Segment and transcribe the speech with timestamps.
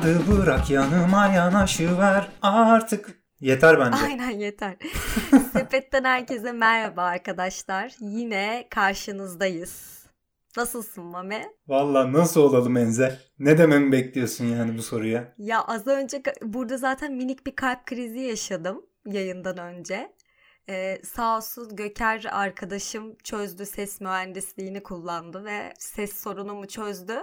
[0.00, 3.20] kalmadı bırak yanıma yanaşıver artık.
[3.40, 3.98] Yeter bence.
[4.04, 4.76] Aynen yeter.
[5.52, 7.92] Sepetten herkese merhaba arkadaşlar.
[8.00, 10.00] Yine karşınızdayız.
[10.56, 11.52] Nasılsın Mame?
[11.68, 13.18] Valla nasıl olalım Enzel?
[13.38, 15.34] Ne dememi bekliyorsun yani bu soruya?
[15.38, 20.12] Ya az önce burada zaten minik bir kalp krizi yaşadım yayından önce.
[20.68, 27.14] Ee, sağ olsun Göker arkadaşım çözdü ses mühendisliğini kullandı ve ses sorunumu çözdü.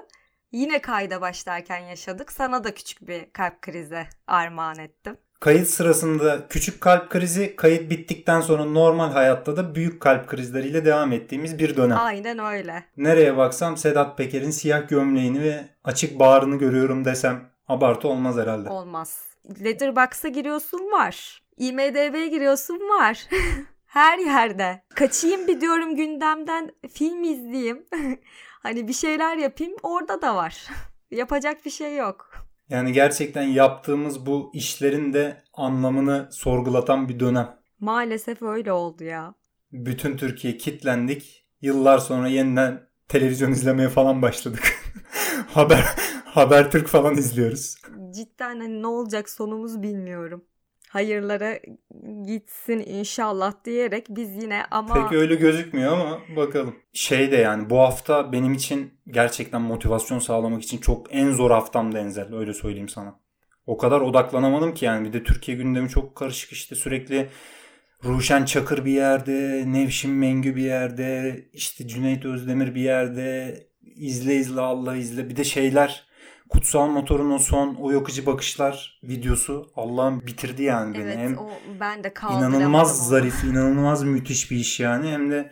[0.52, 2.32] Yine kayda başlarken yaşadık.
[2.32, 5.18] Sana da küçük bir kalp krizi armağan ettim.
[5.40, 11.12] Kayıt sırasında küçük kalp krizi, kayıt bittikten sonra normal hayatta da büyük kalp krizleriyle devam
[11.12, 11.98] ettiğimiz bir dönem.
[11.98, 12.84] Aynen öyle.
[12.98, 18.70] Nereye baksam Sedat Peker'in siyah gömleğini ve açık bağrını görüyorum desem abartı olmaz herhalde.
[18.70, 19.22] Olmaz.
[19.64, 21.44] Letterboxd'a giriyorsun var.
[21.58, 23.28] IMDB'ye giriyorsun var.
[23.86, 24.84] Her yerde.
[24.96, 27.86] Kaçayım bir diyorum gündemden film izleyeyim.
[28.64, 30.68] hani bir şeyler yapayım orada da var.
[31.12, 32.32] Yapacak bir şey yok.
[32.70, 37.58] Yani gerçekten yaptığımız bu işlerin de anlamını sorgulatan bir dönem.
[37.80, 39.34] Maalesef öyle oldu ya.
[39.72, 41.48] Bütün Türkiye kitlendik.
[41.62, 44.74] Yıllar sonra yeniden televizyon izlemeye falan başladık.
[45.48, 45.86] Haber
[46.26, 47.76] Habertürk falan izliyoruz.
[48.16, 50.46] Cidden hani ne olacak sonumuz bilmiyorum
[50.98, 51.60] hayırlara
[52.26, 54.94] gitsin inşallah diyerek biz yine ama...
[54.94, 56.76] Pek öyle gözükmüyor ama bakalım.
[56.94, 61.98] Şey de yani bu hafta benim için gerçekten motivasyon sağlamak için çok en zor haftamdı
[61.98, 63.20] Enzel öyle söyleyeyim sana.
[63.66, 67.30] O kadar odaklanamadım ki yani bir de Türkiye gündemi çok karışık işte sürekli
[68.04, 74.62] Ruşen Çakır bir yerde, Nevşin Mengü bir yerde, işte Cüneyt Özdemir bir yerde, izle izle
[74.62, 76.07] Allah izle bir de şeyler
[76.50, 81.24] Kutsal Motor'un son o yakıcı bakışlar videosu Allah'ım bitirdi yani evet, beni.
[81.24, 83.08] Hem o ben de inanılmaz onu.
[83.08, 85.12] zarif, inanılmaz müthiş bir iş yani.
[85.12, 85.52] Hem de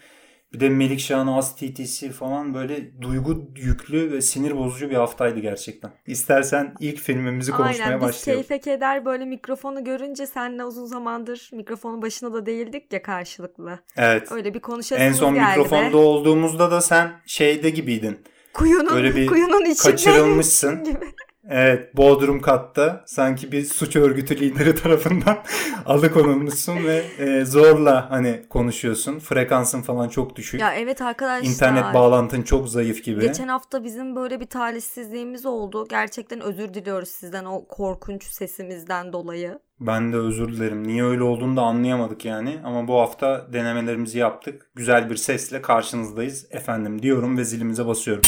[0.56, 5.92] bir de Melikşah'ın az TT'si falan böyle duygu yüklü ve sinir bozucu bir haftaydı gerçekten.
[6.08, 8.04] İstersen ilk filmimizi konuşmaya Aynen, başlayalım.
[8.34, 13.02] Aynen biz keyfe keder böyle mikrofonu görünce seninle uzun zamandır mikrofonun başına da değildik ya
[13.02, 13.80] karşılıklı.
[13.98, 14.32] Evet.
[14.32, 15.98] Öyle bir konuşasımız En son mikrofonda be.
[15.98, 18.20] olduğumuzda da sen şeyde gibiydin
[18.56, 20.84] kuyunun Böyle bir kuyunun içinde kaçırılmışsın.
[20.84, 21.14] Gibi.
[21.50, 25.38] Evet Bodrum katta sanki bir suç örgütü lideri tarafından
[25.86, 29.20] alıkonulmuşsun ve e, zorla hani konuşuyorsun.
[29.20, 30.62] Frekansın falan çok düşük.
[30.62, 31.50] Ya evet arkadaşlar.
[31.50, 33.22] İnternet bağlantın çok zayıf gibi.
[33.22, 35.88] Geçen hafta bizim böyle bir talihsizliğimiz oldu.
[35.90, 39.60] Gerçekten özür diliyoruz sizden o korkunç sesimizden dolayı.
[39.80, 40.88] Ben de özür dilerim.
[40.88, 42.60] Niye öyle olduğunu da anlayamadık yani.
[42.64, 44.70] Ama bu hafta denemelerimizi yaptık.
[44.76, 48.24] Güzel bir sesle karşınızdayız efendim diyorum ve zilimize basıyorum.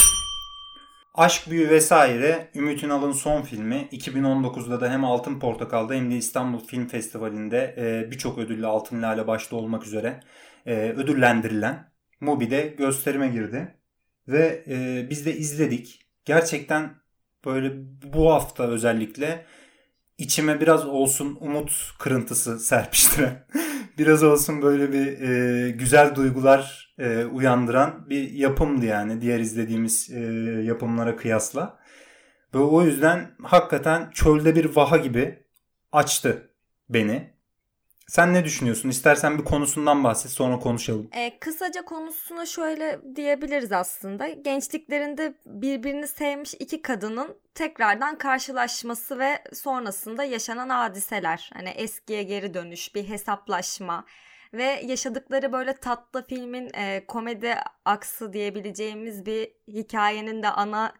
[1.18, 6.58] Aşk Büyü vesaire Ümit Ünal'ın son filmi 2019'da da hem Altın Portakal'da hem de İstanbul
[6.58, 10.20] Film Festivali'nde e, birçok ödülle Altın Lale başta olmak üzere
[10.66, 13.74] e, ödüllendirilen Mubi'de gösterime girdi.
[14.28, 16.06] Ve e, biz de izledik.
[16.24, 16.94] Gerçekten
[17.44, 17.72] böyle
[18.12, 19.46] bu hafta özellikle
[20.18, 23.46] içime biraz olsun umut kırıntısı serpiştiren,
[23.98, 30.20] biraz olsun böyle bir e, güzel duygular e, uyandıran bir yapımdı yani diğer izlediğimiz e,
[30.64, 31.78] yapımlara kıyasla.
[32.54, 35.44] Ve o yüzden hakikaten çölde bir vaha gibi
[35.92, 36.50] açtı
[36.88, 37.37] beni.
[38.08, 38.88] Sen ne düşünüyorsun?
[38.88, 41.08] İstersen bir konusundan bahset sonra konuşalım.
[41.12, 44.28] E, kısaca konusuna şöyle diyebiliriz aslında.
[44.28, 51.50] Gençliklerinde birbirini sevmiş iki kadının tekrardan karşılaşması ve sonrasında yaşanan hadiseler.
[51.54, 54.04] Hani eskiye geri dönüş, bir hesaplaşma
[54.52, 57.54] ve yaşadıkları böyle tatlı filmin e, komedi
[57.84, 60.94] aksı diyebileceğimiz bir hikayenin de ana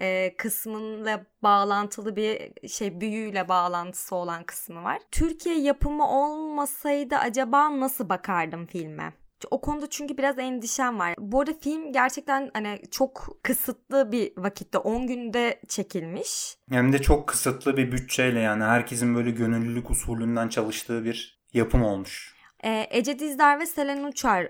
[0.00, 4.98] e, kısmıyla bağlantılı bir şey büyüyle bağlantısı olan kısmı var.
[5.10, 9.12] Türkiye yapımı olmasaydı acaba nasıl bakardım filme?
[9.50, 11.14] O konuda çünkü biraz endişem var.
[11.18, 16.56] Bu arada film gerçekten hani çok kısıtlı bir vakitte 10 günde çekilmiş.
[16.70, 22.34] Hem de çok kısıtlı bir bütçeyle yani herkesin böyle gönüllülük usulünden çalıştığı bir yapım olmuş.
[22.64, 24.48] Ee, Ece Dizdar ve Selen Uçar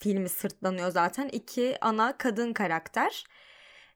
[0.00, 1.28] filmi sırtlanıyor zaten.
[1.28, 3.24] iki ana kadın karakter.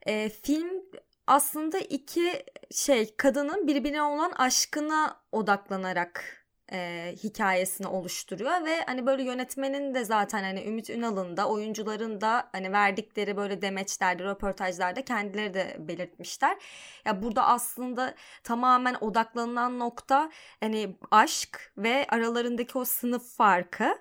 [0.06, 0.82] E, film
[1.26, 9.94] aslında iki şey kadının birbirine olan aşkına odaklanarak e, hikayesini oluşturuyor ve hani böyle yönetmenin
[9.94, 15.76] de zaten hani Ümit Ünal'ın da oyuncuların da hani verdikleri böyle demeçlerde röportajlarda kendileri de
[15.78, 16.56] belirtmişler.
[17.04, 18.14] Ya burada aslında
[18.44, 20.30] tamamen odaklanılan nokta
[20.60, 23.98] hani aşk ve aralarındaki o sınıf farkı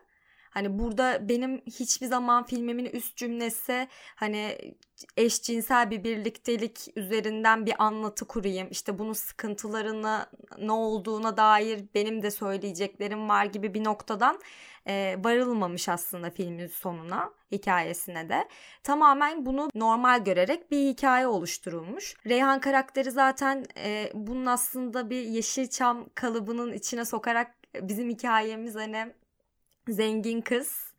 [0.55, 4.57] Hani burada benim hiçbir zaman filmimin üst cümlesi hani
[5.17, 8.67] eşcinsel bir birliktelik üzerinden bir anlatı kurayım.
[8.71, 10.25] İşte bunun sıkıntılarını
[10.57, 14.39] ne olduğuna dair benim de söyleyeceklerim var gibi bir noktadan
[14.87, 18.47] e, varılmamış aslında filmin sonuna hikayesine de.
[18.83, 22.15] Tamamen bunu normal görerek bir hikaye oluşturulmuş.
[22.25, 29.13] Reyhan karakteri zaten e, bunun aslında bir Yeşilçam kalıbının içine sokarak bizim hikayemiz hani
[29.87, 30.95] zengin kız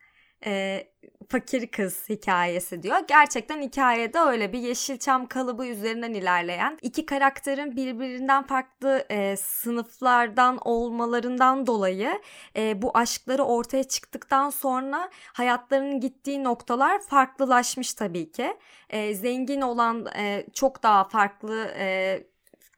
[0.47, 0.83] e,
[1.29, 2.97] fakir kız hikayesi diyor.
[3.09, 11.67] Gerçekten hikayede öyle bir Yeşilçam kalıbı üzerinden ilerleyen iki karakterin birbirinden farklı e, sınıflardan olmalarından
[11.67, 12.21] dolayı
[12.57, 18.57] e, bu aşkları ortaya çıktıktan sonra hayatlarının gittiği noktalar farklılaşmış tabii ki.
[18.91, 22.19] E, zengin olan e, çok daha farklı e,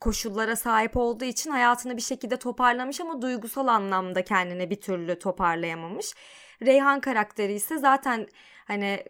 [0.01, 6.15] koşullara sahip olduğu için hayatını bir şekilde toparlamış ama duygusal anlamda kendini bir türlü toparlayamamış.
[6.63, 8.27] Reyhan karakteri ise zaten
[8.67, 9.05] hani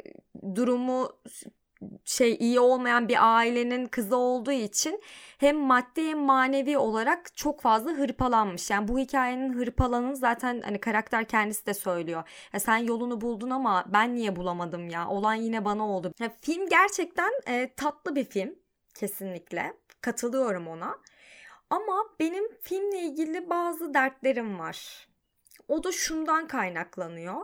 [0.54, 1.08] durumu
[2.04, 5.02] şey iyi olmayan bir ailenin kızı olduğu için
[5.38, 8.70] hem maddi hem manevi olarak çok fazla hırpalanmış.
[8.70, 12.22] Yani bu hikayenin hırpalanın zaten hani karakter kendisi de söylüyor.
[12.52, 15.08] Ya sen yolunu buldun ama ben niye bulamadım ya?
[15.08, 16.12] Olan yine bana oldu.
[16.20, 18.54] Ya film gerçekten e, tatlı bir film
[18.94, 19.74] kesinlikle.
[20.00, 20.98] Katılıyorum ona.
[21.70, 25.08] Ama benim filmle ilgili bazı dertlerim var.
[25.68, 27.36] O da şundan kaynaklanıyor.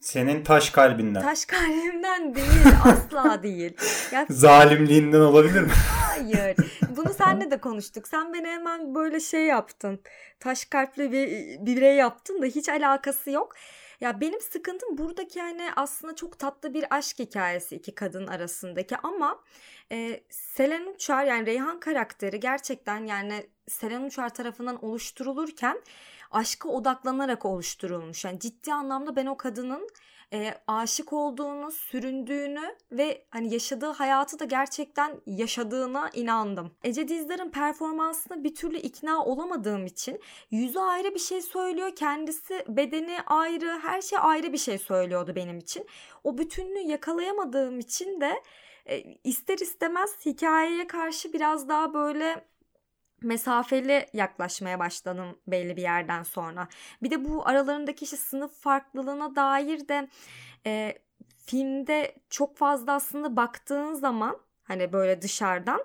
[0.00, 1.22] Senin taş kalbinden.
[1.22, 3.76] Taş kalbimden değil, asla değil.
[4.12, 5.72] Ya, Zalimliğinden olabilir mi?
[6.08, 6.56] Hayır.
[6.96, 8.08] Bunu seninle de konuştuk.
[8.08, 10.00] Sen beni hemen böyle şey yaptın.
[10.40, 11.26] Taş kalpli bir
[11.66, 13.54] birey yaptın da hiç alakası yok.
[14.02, 19.40] Ya benim sıkıntım buradaki yani aslında çok tatlı bir aşk hikayesi iki kadın arasındaki ama
[19.92, 25.82] e, Selen Uçar yani Reyhan karakteri gerçekten yani Selen Uçar tarafından oluşturulurken
[26.30, 28.24] aşka odaklanarak oluşturulmuş.
[28.24, 29.88] Yani ciddi anlamda ben o kadının
[30.32, 36.70] e, aşık olduğunu, süründüğünü ve hani yaşadığı hayatı da gerçekten yaşadığına inandım.
[36.84, 40.20] Ece Dizdar'ın performansına bir türlü ikna olamadığım için
[40.50, 45.58] yüzü ayrı bir şey söylüyor, kendisi bedeni ayrı, her şey ayrı bir şey söylüyordu benim
[45.58, 45.86] için.
[46.24, 48.42] O bütünlüğü yakalayamadığım için de
[48.86, 52.51] e, ister istemez hikayeye karşı biraz daha böyle
[53.22, 56.68] mesafeli yaklaşmaya başladım belli bir yerden sonra.
[57.02, 60.08] Bir de bu aralarındaki işte sınıf farklılığına dair de
[60.66, 60.98] e,
[61.46, 65.84] filmde çok fazla aslında baktığın zaman hani böyle dışarıdan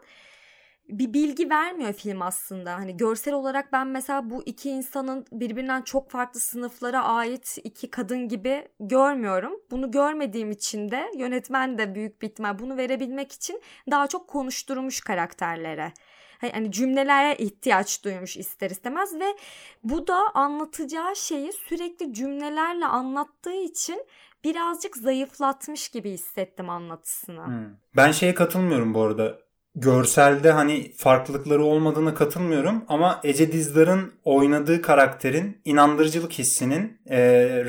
[0.90, 2.74] bir bilgi vermiyor film aslında.
[2.74, 8.28] Hani görsel olarak ben mesela bu iki insanın birbirinden çok farklı sınıflara ait iki kadın
[8.28, 9.54] gibi görmüyorum.
[9.72, 13.62] Bunu görmediğim için de yönetmen de büyük bir ihtimal bunu verebilmek için
[13.92, 15.94] daha çok konuşturmuş karakterlere
[16.42, 19.36] hani cümlelere ihtiyaç duymuş ister istemez ve
[19.84, 24.06] bu da anlatacağı şeyi sürekli cümlelerle anlattığı için
[24.44, 27.46] birazcık zayıflatmış gibi hissettim anlatısını.
[27.46, 27.70] Hmm.
[27.96, 29.38] Ben şeye katılmıyorum bu arada.
[29.80, 37.20] Görselde hani farklılıkları olmadığına katılmıyorum ama Ece Dizdar'ın oynadığı karakterin inandırıcılık hissinin e,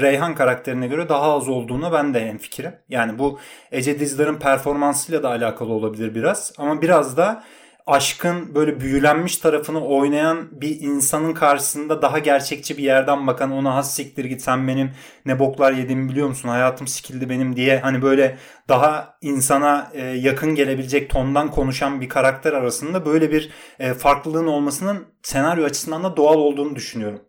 [0.00, 2.73] Reyhan karakterine göre daha az olduğuna ben de hemfikirim.
[2.88, 3.38] Yani bu
[3.71, 7.44] Ece Dizdar'ın performansıyla da alakalı olabilir biraz ama biraz da
[7.88, 13.94] aşkın böyle büyülenmiş tarafını oynayan bir insanın karşısında daha gerçekçi bir yerden bakan ona has
[13.96, 14.90] siktir git sen benim
[15.26, 18.38] ne boklar yediğimi biliyor musun hayatım sikildi benim diye hani böyle
[18.69, 25.06] daha insana e, yakın gelebilecek tondan konuşan bir karakter arasında böyle bir e, farklılığın olmasının
[25.23, 27.20] senaryo açısından da doğal olduğunu düşünüyorum.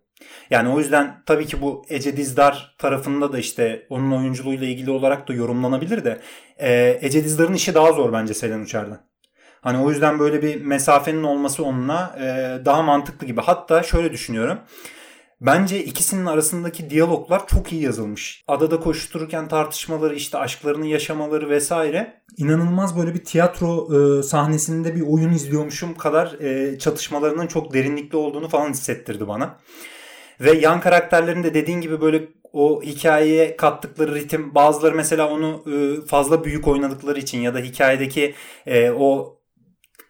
[0.50, 5.28] Yani o yüzden tabii ki bu Ece Dizdar tarafında da işte onun oyunculuğuyla ilgili olarak
[5.28, 6.20] da yorumlanabilir de
[6.58, 9.09] e, Ece Dizdar'ın işi daha zor bence Selen Uçar'dan.
[9.60, 12.24] Hani o yüzden böyle bir mesafenin olması onunla e,
[12.64, 13.40] daha mantıklı gibi.
[13.40, 14.58] Hatta şöyle düşünüyorum.
[15.40, 18.44] Bence ikisinin arasındaki diyaloglar çok iyi yazılmış.
[18.48, 22.22] Adada koştururken tartışmaları, işte aşklarını yaşamaları vesaire.
[22.36, 28.48] İnanılmaz böyle bir tiyatro e, sahnesinde bir oyun izliyormuşum kadar e, çatışmalarının çok derinlikli olduğunu
[28.48, 29.56] falan hissettirdi bana.
[30.40, 36.06] Ve yan karakterlerin de dediğin gibi böyle o hikayeye kattıkları ritim bazıları mesela onu e,
[36.06, 38.34] fazla büyük oynadıkları için ya da hikayedeki
[38.66, 39.39] e, o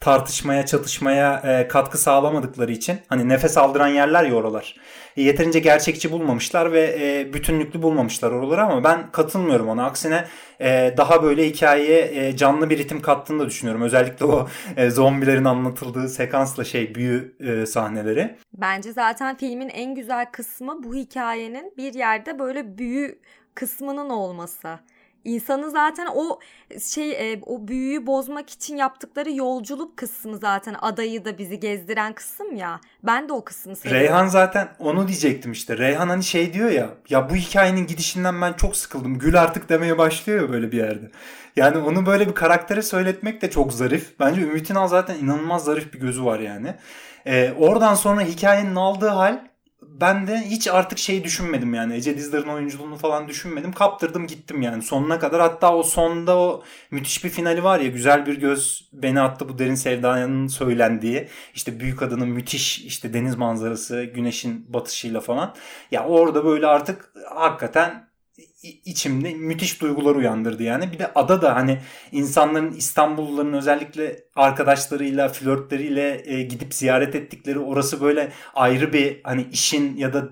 [0.00, 4.76] tartışmaya, çatışmaya e, katkı sağlamadıkları için hani nefes aldıran yerler ya oralar.
[5.16, 9.84] E, yeterince gerçekçi bulmamışlar ve e, bütünlüklü bulmamışlar oraları ama ben katılmıyorum ona.
[9.84, 10.24] Aksine
[10.60, 13.82] e, daha böyle hikayeye e, canlı bir ritim kattığını da düşünüyorum.
[13.82, 18.36] Özellikle o e, zombilerin anlatıldığı sekansla şey büyü e, sahneleri.
[18.52, 23.18] Bence zaten filmin en güzel kısmı bu hikayenin bir yerde böyle büyü
[23.54, 24.78] kısmının olması.
[25.24, 26.38] İnsanı zaten o
[26.80, 32.56] şey e, o büyüyü bozmak için yaptıkları yolculuk kısmı zaten adayı da bizi gezdiren kısım
[32.56, 32.80] ya.
[33.02, 34.02] Ben de o kısmı seviyorum.
[34.02, 35.78] Reyhan zaten onu diyecektim işte.
[35.78, 39.18] Reyhan hani şey diyor ya ya bu hikayenin gidişinden ben çok sıkıldım.
[39.18, 41.10] Gül artık demeye başlıyor ya böyle bir yerde.
[41.56, 44.20] Yani onu böyle bir karaktere söyletmek de çok zarif.
[44.20, 46.74] Bence Ümit Ünal zaten inanılmaz zarif bir gözü var yani.
[47.26, 49.49] Ee, oradan sonra hikayenin aldığı hal
[50.00, 53.72] ben de hiç artık şey düşünmedim yani Ece Dizdar'ın oyunculuğunu falan düşünmedim.
[53.72, 55.40] Kaptırdım gittim yani sonuna kadar.
[55.40, 59.58] Hatta o sonda o müthiş bir finali var ya güzel bir göz beni attı bu
[59.58, 61.28] derin sevdanın söylendiği.
[61.54, 65.54] işte büyük adının müthiş işte deniz manzarası güneşin batışıyla falan.
[65.90, 68.09] Ya orada böyle artık hakikaten
[68.62, 70.92] içimde müthiş duygular uyandırdı yani.
[70.92, 71.78] Bir de ada da hani
[72.12, 79.96] insanların İstanbulluların özellikle arkadaşlarıyla, flörtleriyle e, gidip ziyaret ettikleri orası böyle ayrı bir hani işin
[79.96, 80.28] ya da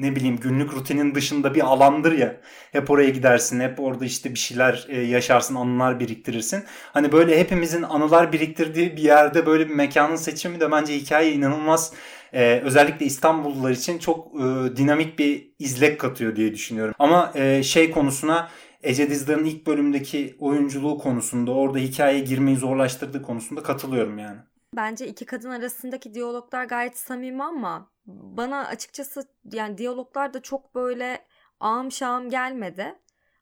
[0.00, 2.36] ne bileyim günlük rutinin dışında bir alandır ya.
[2.72, 6.64] Hep oraya gidersin, hep orada işte bir şeyler e, yaşarsın, anılar biriktirirsin.
[6.92, 11.92] Hani böyle hepimizin anılar biriktirdiği bir yerde böyle bir mekanın seçimi de bence hikaye inanılmaz
[12.32, 16.94] e, özellikle İstanbullular için çok e, dinamik bir izlek katıyor diye düşünüyorum.
[16.98, 18.50] Ama e, şey konusuna
[18.82, 24.38] Ece Dizdar'ın ilk bölümdeki oyunculuğu konusunda orada hikayeye girmeyi zorlaştırdığı konusunda katılıyorum yani.
[24.76, 31.24] Bence iki kadın arasındaki diyaloglar gayet samimi ama bana açıkçası yani diyaloglar da çok böyle
[31.60, 32.94] ağım şağım gelmedi.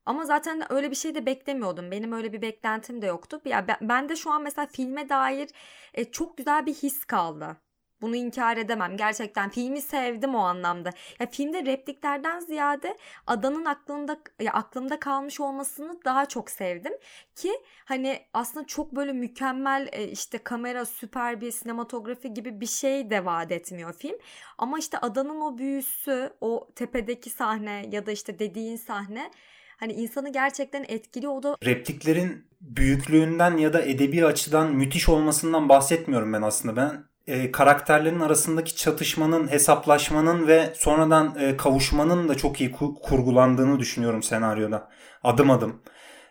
[0.06, 1.90] Ama zaten öyle bir şey de beklemiyordum.
[1.90, 3.40] Benim öyle bir beklentim de yoktu.
[3.44, 5.48] Ya ben de şu an mesela filme dair
[5.94, 7.56] e, çok güzel bir his kaldı.
[8.02, 8.96] Bunu inkar edemem.
[8.96, 10.90] Gerçekten filmi sevdim o anlamda.
[11.20, 16.92] Ya filmde repliklerden ziyade adanın aklında ya aklımda kalmış olmasını daha çok sevdim
[17.36, 17.52] ki
[17.84, 23.24] hani aslında çok böyle mükemmel e, işte kamera süper bir sinematografi gibi bir şey de
[23.24, 24.16] vaat etmiyor film.
[24.58, 29.30] Ama işte adanın o büyüsü, o tepedeki sahne ya da işte dediğin sahne
[29.76, 36.32] hani insanı gerçekten etkili o da repliklerin büyüklüğünden ya da edebi açıdan müthiş olmasından bahsetmiyorum
[36.32, 36.76] ben aslında.
[36.76, 44.22] Ben e, karakterlerin arasındaki çatışmanın, hesaplaşmanın ve sonradan e, kavuşmanın da çok iyi kurgulandığını düşünüyorum
[44.22, 44.88] senaryoda.
[45.22, 45.82] Adım adım.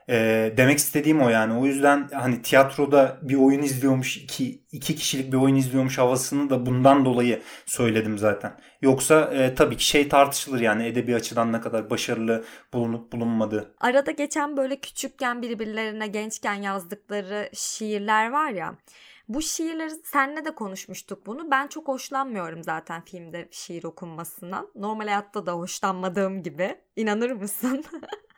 [0.09, 1.53] E, demek istediğim o yani.
[1.53, 6.65] O yüzden hani tiyatroda bir oyun izliyormuş, iki, iki kişilik bir oyun izliyormuş havasını da
[6.65, 8.59] bundan dolayı söyledim zaten.
[8.81, 13.75] Yoksa e, tabii ki şey tartışılır yani edebi açıdan ne kadar başarılı bulunup bulunmadığı.
[13.79, 18.75] Arada geçen böyle küçükken birbirlerine gençken yazdıkları şiirler var ya.
[19.27, 21.51] Bu şiirleri senle de konuşmuştuk bunu.
[21.51, 24.71] Ben çok hoşlanmıyorum zaten filmde şiir okunmasından.
[24.75, 26.81] Normal hayatta da hoşlanmadığım gibi.
[26.95, 27.85] İnanır mısın?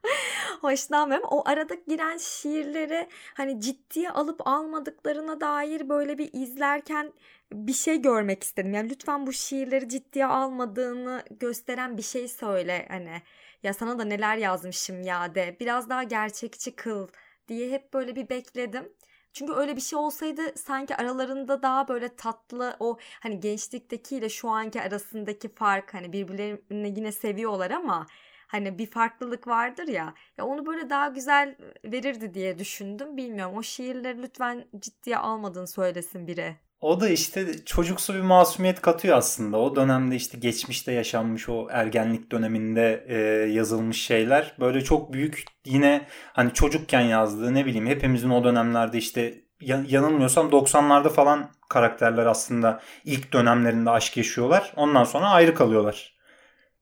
[0.62, 1.28] hoşlanmıyorum.
[1.32, 7.14] O arada giren şiirleri hani ciddiye alıp almadıklarına dair böyle bir izlerken
[7.54, 8.74] bir şey görmek istedim.
[8.74, 13.22] Yani lütfen bu şiirleri ciddiye almadığını gösteren bir şey söyle hani.
[13.64, 15.58] Ya sana da neler yazmışım ya de.
[15.60, 17.08] Biraz daha gerçekçi kıl
[17.48, 18.94] diye hep böyle bir bekledim.
[19.40, 24.82] Çünkü öyle bir şey olsaydı sanki aralarında daha böyle tatlı o hani gençliktekiyle şu anki
[24.82, 28.08] arasındaki fark hani birbirlerini yine seviyorlar ama
[28.48, 30.14] hani bir farklılık vardır ya.
[30.38, 33.18] Ya onu böyle daha güzel verirdi diye düşündüm.
[33.18, 36.69] Bilmiyorum o şiirleri lütfen ciddiye almadığını söylesin biri.
[36.82, 39.58] O da işte çocuksu bir masumiyet katıyor aslında.
[39.58, 43.18] O dönemde işte geçmişte yaşanmış o ergenlik döneminde e,
[43.52, 44.56] yazılmış şeyler.
[44.60, 51.10] Böyle çok büyük yine hani çocukken yazdığı ne bileyim hepimizin o dönemlerde işte yanılmıyorsam 90'larda
[51.10, 54.74] falan karakterler aslında ilk dönemlerinde aşk yaşıyorlar.
[54.76, 56.19] Ondan sonra ayrı kalıyorlar.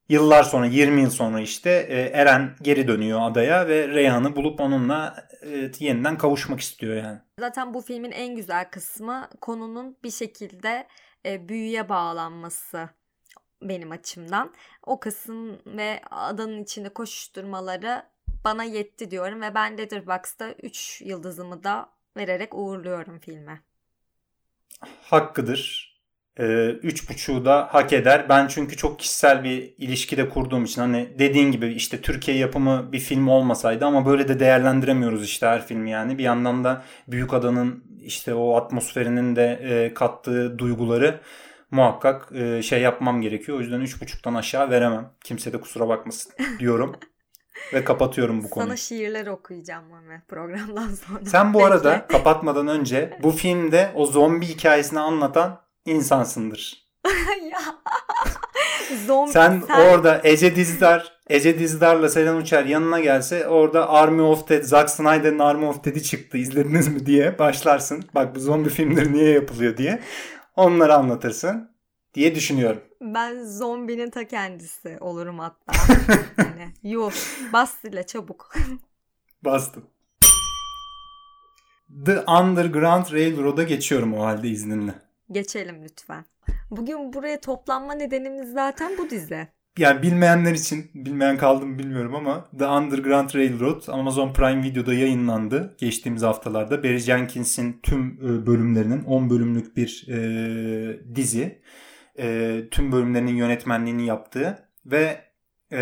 [0.09, 5.27] Yıllar sonra 20 yıl sonra işte e, Eren geri dönüyor adaya ve Reyhan'ı bulup onunla
[5.41, 7.19] e, yeniden kavuşmak istiyor yani.
[7.39, 10.87] Zaten bu filmin en güzel kısmı konunun bir şekilde
[11.25, 12.89] e, büyüye bağlanması
[13.61, 14.53] benim açımdan.
[14.85, 18.03] O kısım ve adanın içinde koşuşturmaları
[18.43, 23.61] bana yetti diyorum ve ben Letterboxd'da 3 yıldızımı da vererek uğurluyorum filme.
[25.01, 25.96] Hakkıdır
[26.83, 28.25] üç buçuğu da hak eder.
[28.29, 32.91] Ben çünkü çok kişisel bir ilişki de kurduğum için hani dediğin gibi işte Türkiye yapımı
[32.91, 36.17] bir film olmasaydı ama böyle de değerlendiremiyoruz işte her filmi yani.
[36.17, 41.19] Bir yandan da Büyük Adanın işte o atmosferinin de e, kattığı duyguları
[41.71, 43.57] muhakkak e, şey yapmam gerekiyor.
[43.57, 45.11] O yüzden üç buçuktan aşağı veremem.
[45.23, 46.95] Kimse de kusura bakmasın diyorum.
[47.73, 48.67] Ve kapatıyorum bu konuyu.
[48.67, 51.25] Sana şiirler okuyacağım Mami programdan sonra.
[51.25, 56.87] Sen bu arada kapatmadan önce bu filmde o zombi hikayesini anlatan insansındır.
[59.05, 64.49] Zombi, sen, sen orada Ece Dizdar, Ece Dizdar'la Selen Uçar yanına gelse orada Army of
[64.49, 68.03] Dead, Zack Snyder'ın Army of Dead'i çıktı izlediniz mi diye başlarsın.
[68.15, 69.99] Bak bu zombi filmleri niye yapılıyor diye.
[70.55, 71.71] Onları anlatırsın
[72.13, 72.81] diye düşünüyorum.
[73.01, 75.73] Ben zombinin ta kendisi olurum hatta.
[76.37, 77.13] yani, yuh
[77.53, 78.53] bas ile çabuk.
[79.45, 79.85] Bastım.
[82.05, 85.06] The Underground Railroad'a geçiyorum o halde izninle.
[85.31, 86.25] Geçelim lütfen.
[86.71, 89.47] Bugün buraya toplanma nedenimiz zaten bu dizi.
[89.77, 96.21] Yani bilmeyenler için, bilmeyen kaldım bilmiyorum ama The Underground Railroad Amazon Prime Video'da yayınlandı geçtiğimiz
[96.21, 96.83] haftalarda.
[96.83, 101.61] Barry Jenkins'in tüm e, bölümlerinin 10 bölümlük bir e, dizi.
[102.19, 105.21] E, tüm bölümlerinin yönetmenliğini yaptığı ve
[105.71, 105.79] e,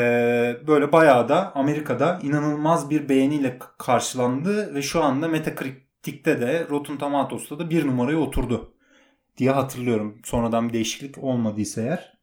[0.67, 7.59] böyle bayağı da Amerika'da inanılmaz bir beğeniyle karşılandı ve şu anda Metacritic'te de Rotten Tomatoes'ta
[7.59, 8.74] da bir numaraya oturdu
[9.37, 10.21] diye hatırlıyorum.
[10.25, 12.17] Sonradan bir değişiklik olmadıysa eğer.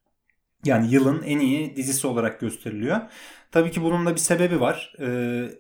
[0.65, 3.01] Yani yılın en iyi dizisi olarak gösteriliyor.
[3.53, 4.95] Tabii ki bunun da bir sebebi var.
[5.01, 5.51] Ee,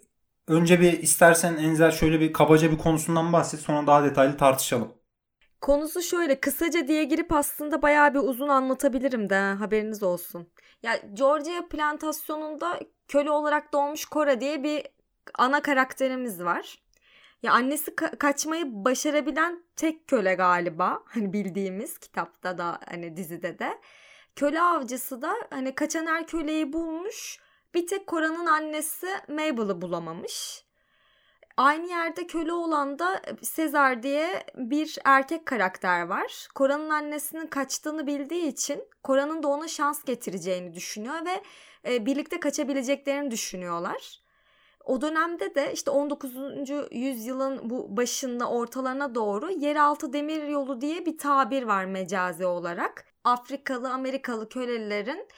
[0.49, 4.94] önce bir istersen Enzel şöyle bir kabaca bir konusundan bahset sonra daha detaylı tartışalım.
[5.61, 10.49] Konusu şöyle kısaca diye girip aslında bayağı bir uzun anlatabilirim de haberiniz olsun.
[10.82, 14.87] Ya Georgia plantasyonunda köle olarak doğmuş Cora diye bir
[15.35, 16.82] ana karakterimiz var.
[17.42, 21.02] Ya annesi ka- kaçmayı başarabilen tek köle galiba.
[21.14, 23.78] Hani bildiğimiz kitapta da hani dizide de.
[24.37, 27.40] Köle avcısı da hani kaçan her köleyi bulmuş.
[27.75, 30.64] Bir tek Cora'nın annesi Mabel'ı bulamamış.
[31.56, 36.49] Aynı yerde köle olan da Sezar diye bir erkek karakter var.
[36.56, 41.42] Cora'nın annesinin kaçtığını bildiği için Cora'nın da ona şans getireceğini düşünüyor ve
[41.92, 44.22] e, birlikte kaçabileceklerini düşünüyorlar.
[44.84, 46.32] O dönemde de işte 19.
[46.90, 53.04] yüzyılın bu başında ortalarına doğru yeraltı demir yolu diye bir tabir var mecazi olarak.
[53.24, 55.28] Afrikalı Amerikalı kölelerin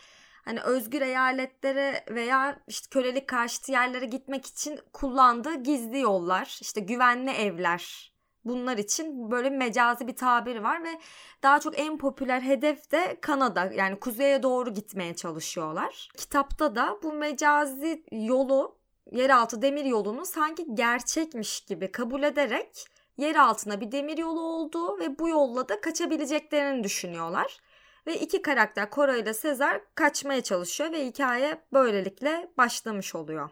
[0.45, 7.31] hani özgür eyaletlere veya işte kölelik karşıtı yerlere gitmek için kullandığı gizli yollar, işte güvenli
[7.31, 11.01] evler bunlar için böyle mecazi bir tabir var ve
[11.43, 16.09] daha çok en popüler hedef de Kanada yani kuzeye doğru gitmeye çalışıyorlar.
[16.17, 18.77] Kitapta da bu mecazi yolu
[19.13, 25.19] yeraltı demir yolunu sanki gerçekmiş gibi kabul ederek yer altına bir demir yolu olduğu ve
[25.19, 27.59] bu yolla da kaçabileceklerini düşünüyorlar.
[28.07, 33.51] Ve iki karakter Cora ile Sezar kaçmaya çalışıyor ve hikaye böylelikle başlamış oluyor.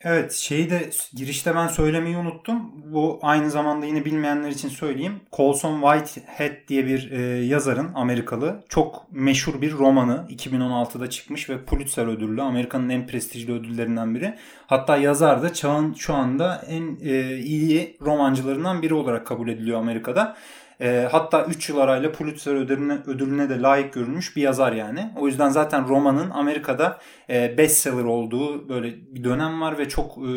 [0.00, 2.72] Evet şeyi de girişte ben söylemeyi unuttum.
[2.92, 5.20] Bu aynı zamanda yine bilmeyenler için söyleyeyim.
[5.32, 12.06] Colson Whitehead diye bir e, yazarın Amerikalı çok meşhur bir romanı 2016'da çıkmış ve Pulitzer
[12.06, 14.34] ödüllü Amerika'nın en prestijli ödüllerinden biri.
[14.66, 20.36] Hatta yazar da çağın şu anda en e, iyi romancılarından biri olarak kabul ediliyor Amerika'da.
[20.80, 25.10] E, hatta 3 yıl arayla Pulitzer ödülüne, ödülüne de layık görülmüş bir yazar yani.
[25.16, 26.98] O yüzden zaten romanın Amerika'da
[27.30, 30.30] e, bestseller olduğu böyle bir dönem var ve çok e,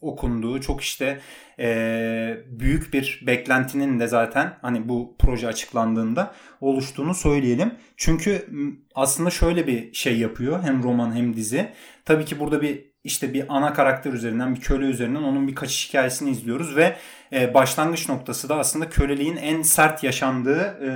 [0.00, 1.20] okunduğu, çok işte
[1.58, 7.74] e, büyük bir beklentinin de zaten hani bu proje açıklandığında oluştuğunu söyleyelim.
[7.96, 8.46] Çünkü
[8.94, 11.68] aslında şöyle bir şey yapıyor hem roman hem dizi.
[12.04, 15.88] Tabii ki burada bir işte bir ana karakter üzerinden bir köle üzerinden onun bir kaçış
[15.88, 16.96] hikayesini izliyoruz ve
[17.32, 20.90] e, başlangıç noktası da aslında köleliğin en sert yaşandığı e,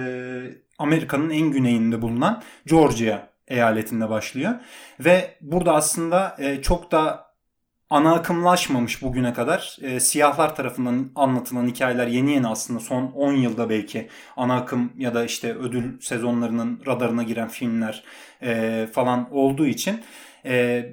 [0.78, 4.52] Amerika'nın en güneyinde bulunan Georgia eyaletinde başlıyor.
[5.00, 7.32] Ve burada aslında e, çok da
[7.90, 9.78] ana akımlaşmamış bugüne kadar.
[9.82, 15.14] E, siyahlar tarafından anlatılan hikayeler yeni yeni aslında son 10 yılda belki ana akım ya
[15.14, 18.04] da işte ödül sezonlarının radarına giren filmler
[18.42, 20.02] e, falan olduğu için
[20.44, 20.84] e,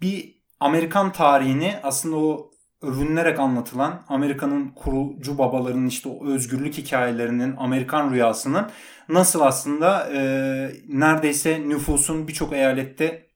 [0.00, 2.50] bir Amerikan tarihini aslında o
[2.82, 8.70] övünülerek anlatılan Amerika'nın kurucu babalarının işte o özgürlük hikayelerinin Amerikan rüyasının
[9.08, 10.20] nasıl aslında e,
[10.88, 13.28] neredeyse nüfusun birçok eyalette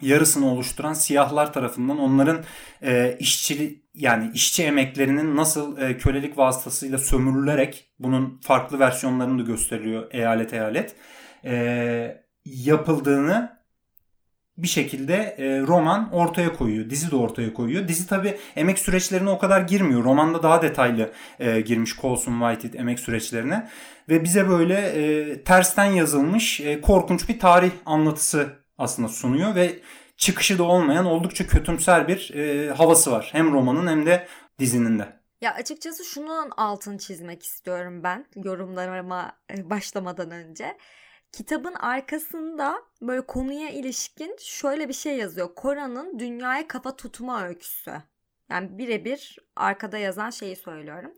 [0.00, 2.44] yarısını oluşturan siyahlar tarafından onların
[2.82, 10.06] e, işçi yani işçi emeklerinin nasıl e, kölelik vasıtasıyla sömürülerek bunun farklı versiyonlarını da gösteriliyor
[10.10, 10.96] eyalet eyalet
[11.44, 13.53] e, yapıldığını
[14.58, 16.90] bir şekilde e, roman ortaya koyuyor.
[16.90, 17.88] Dizi de ortaya koyuyor.
[17.88, 20.04] Dizi tabi emek süreçlerine o kadar girmiyor.
[20.04, 23.68] Romanda daha detaylı e, girmiş Colson Whitehead emek süreçlerine.
[24.08, 29.54] Ve bize böyle e, tersten yazılmış e, korkunç bir tarih anlatısı aslında sunuyor.
[29.54, 29.78] Ve
[30.16, 32.32] çıkışı da olmayan oldukça kötümser bir
[32.68, 33.28] havası var.
[33.32, 34.26] Hem romanın hem de
[34.58, 35.24] dizinin de.
[35.40, 39.32] Ya açıkçası şunun altını çizmek istiyorum ben yorumlarıma
[39.64, 40.76] başlamadan önce.
[41.34, 45.54] Kitabın arkasında böyle konuya ilişkin şöyle bir şey yazıyor.
[45.54, 47.92] Kora'nın dünyaya kafa tutma öyküsü.
[48.50, 51.14] Yani birebir arkada yazan şeyi söylüyorum.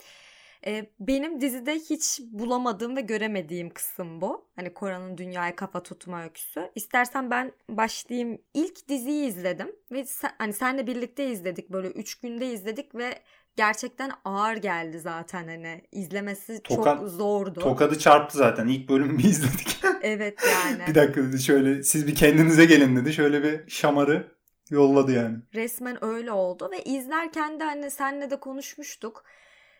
[0.66, 4.48] Ee, benim dizide hiç bulamadığım ve göremediğim kısım bu.
[4.56, 6.70] Hani Kora'nın dünyaya kafa tutma öyküsü.
[6.74, 8.38] İstersen ben başlayayım.
[8.54, 11.70] İlk diziyi izledim ve sen, hani senle birlikte izledik.
[11.70, 13.22] Böyle üç günde izledik ve
[13.56, 17.60] gerçekten ağır geldi zaten hani izlemesi Toka, çok zordu.
[17.60, 19.80] Tokadı çarptı zaten ilk bölümü bir izledik.
[20.02, 20.82] evet yani.
[20.88, 24.36] bir dakika dedi şöyle siz bir kendinize gelin dedi şöyle bir şamarı
[24.70, 25.36] Yolladı yani.
[25.54, 29.24] Resmen öyle oldu ve izlerken de hani senle de konuşmuştuk.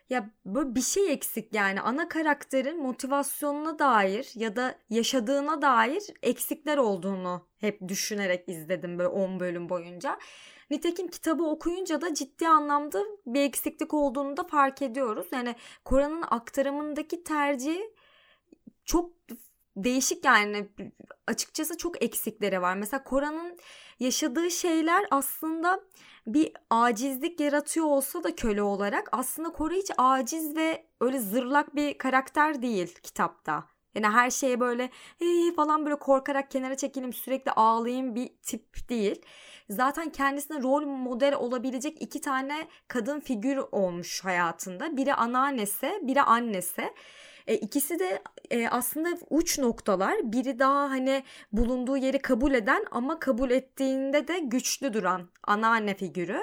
[0.09, 6.77] Ya böyle bir şey eksik yani ana karakterin motivasyonuna dair ya da yaşadığına dair eksikler
[6.77, 10.19] olduğunu hep düşünerek izledim böyle 10 bölüm boyunca.
[10.69, 15.27] Nitekim kitabı okuyunca da ciddi anlamda bir eksiklik olduğunu da fark ediyoruz.
[15.31, 17.79] Yani Kur'an'ın aktarımındaki tercih
[18.85, 19.11] çok
[19.83, 20.67] değişik yani
[21.27, 22.75] açıkçası çok eksikleri var.
[22.75, 23.57] Mesela Koran'ın
[23.99, 25.79] yaşadığı şeyler aslında
[26.27, 31.97] bir acizlik yaratıyor olsa da köle olarak aslında Kora hiç aciz ve öyle zırlak bir
[31.97, 33.63] karakter değil kitapta.
[33.95, 34.89] Yani her şeye böyle
[35.55, 39.21] falan böyle korkarak kenara çekileyim sürekli ağlayayım bir tip değil.
[39.69, 44.97] Zaten kendisine rol model olabilecek iki tane kadın figür olmuş hayatında.
[44.97, 46.93] Biri anneannesi, biri annesi.
[47.47, 50.15] E, ikisi de e, aslında uç noktalar.
[50.23, 56.39] Biri daha hani bulunduğu yeri kabul eden ama kabul ettiğinde de güçlü duran anneanne figürü.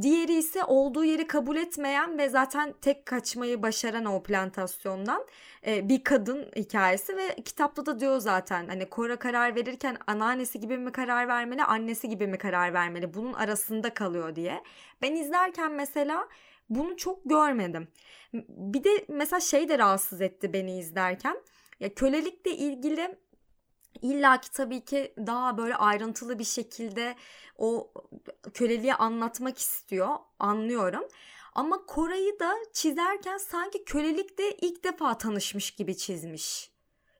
[0.00, 5.26] Diğeri ise olduğu yeri kabul etmeyen ve zaten tek kaçmayı başaran o plantasyondan
[5.66, 10.78] e, bir kadın hikayesi ve kitapta da diyor zaten hani Kora karar verirken anneannesi gibi
[10.78, 13.14] mi karar vermeli, annesi gibi mi karar vermeli?
[13.14, 14.62] Bunun arasında kalıyor diye.
[15.02, 16.28] Ben izlerken mesela
[16.74, 17.88] bunu çok görmedim.
[18.48, 21.36] Bir de mesela şey de rahatsız etti beni izlerken.
[21.80, 23.16] Ya kölelikle ilgili
[24.02, 27.16] İlla ki tabii ki daha böyle ayrıntılı bir şekilde
[27.58, 27.92] o
[28.54, 30.16] köleliği anlatmak istiyor.
[30.38, 31.04] Anlıyorum.
[31.54, 36.72] Ama Koray'ı da çizerken sanki kölelikle ilk defa tanışmış gibi çizmiş.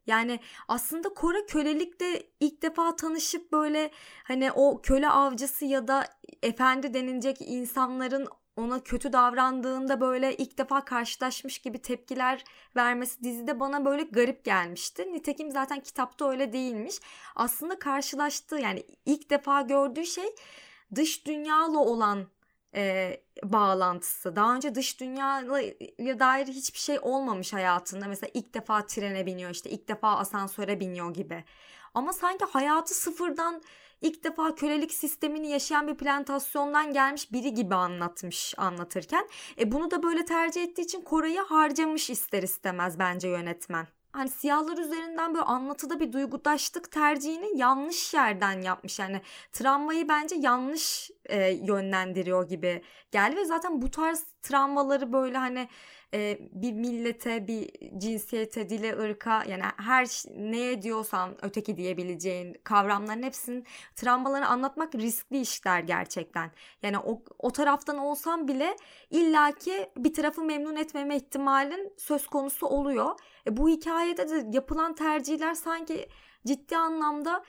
[0.07, 3.91] Yani aslında Kora kölelikle ilk defa tanışıp böyle
[4.25, 6.07] hani o köle avcısı ya da
[6.43, 12.45] efendi denilecek insanların ona kötü davrandığında böyle ilk defa karşılaşmış gibi tepkiler
[12.77, 15.13] vermesi dizide bana böyle garip gelmişti.
[15.13, 16.95] Nitekim zaten kitapta öyle değilmiş.
[17.35, 20.35] Aslında karşılaştığı yani ilk defa gördüğü şey
[20.95, 22.27] dış dünyayla olan
[22.75, 24.37] e, bağlantısı.
[24.37, 28.07] Daha önce dış dünyaya dair hiçbir şey olmamış hayatında.
[28.07, 31.45] Mesela ilk defa trene biniyor işte ilk defa asansöre biniyor gibi.
[31.95, 33.63] Ama sanki hayatı sıfırdan
[34.03, 39.29] ilk defa kölelik sistemini yaşayan bir plantasyondan gelmiş biri gibi anlatmış anlatırken.
[39.59, 44.79] E bunu da böyle tercih ettiği için Koray'ı harcamış ister istemez bence yönetmen hani siyahlar
[44.79, 48.99] üzerinden böyle anlatıda bir duygudaşlık tercihini yanlış yerden yapmış.
[48.99, 49.21] Yani
[49.53, 55.69] travmayı bence yanlış e, yönlendiriyor gibi geldi ve zaten bu tarz travmaları böyle hani
[56.15, 63.67] e, bir millete, bir cinsiyete, dile, ırka yani her neye diyorsan öteki diyebileceğin kavramların hepsinin
[63.97, 66.51] travmalarını anlatmak riskli işler gerçekten.
[66.83, 68.77] Yani o, o taraftan olsam bile
[69.11, 73.11] illaki bir tarafı memnun etmeme ihtimalin söz konusu oluyor.
[73.47, 76.09] E, bu hikayede de yapılan tercihler sanki
[76.47, 77.45] ciddi anlamda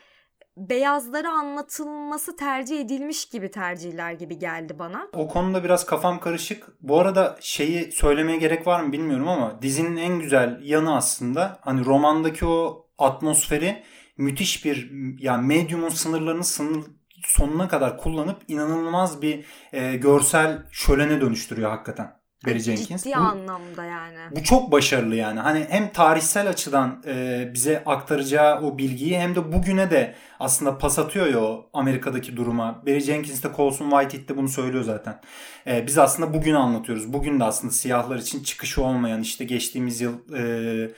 [0.56, 5.08] beyazları anlatılması tercih edilmiş gibi tercihler gibi geldi bana.
[5.12, 6.68] O konuda biraz kafam karışık.
[6.80, 11.84] Bu arada şeyi söylemeye gerek var mı bilmiyorum ama dizinin en güzel yanı aslında hani
[11.84, 13.82] romandaki o atmosferi
[14.16, 16.84] müthiş bir yani medyumun sınırlarını sınır
[17.22, 22.23] sonuna kadar kullanıp inanılmaz bir e, görsel şölene dönüştürüyor hakikaten.
[22.46, 23.04] Barry Jenkins.
[23.04, 24.18] Ciddi bu, anlamda yani.
[24.30, 25.40] Bu çok başarılı yani.
[25.40, 30.98] Hani hem tarihsel açıdan e, bize aktaracağı o bilgiyi hem de bugüne de aslında pas
[30.98, 32.82] atıyor ya o Amerika'daki duruma.
[32.86, 35.20] Barry Jenkins de Colson Whitehead de bunu söylüyor zaten.
[35.66, 37.12] E, biz aslında bugünü anlatıyoruz.
[37.12, 40.90] Bugün de aslında siyahlar için çıkışı olmayan işte geçtiğimiz yıl e,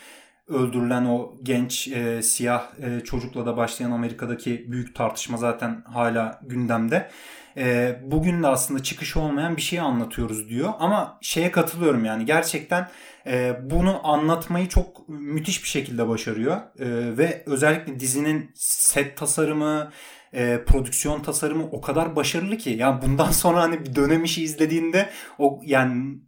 [0.48, 7.11] öldürülen o genç e, siyah e, çocukla da başlayan Amerika'daki büyük tartışma zaten hala gündemde
[7.56, 10.72] e, bugün de aslında çıkış olmayan bir şey anlatıyoruz diyor.
[10.78, 12.88] Ama şeye katılıyorum yani gerçekten
[13.26, 16.56] e, bunu anlatmayı çok müthiş bir şekilde başarıyor.
[16.56, 19.90] E, ve özellikle dizinin set tasarımı,
[20.32, 22.70] e, prodüksiyon tasarımı o kadar başarılı ki.
[22.70, 26.18] Yani bundan sonra hani bir dönem işi izlediğinde o yani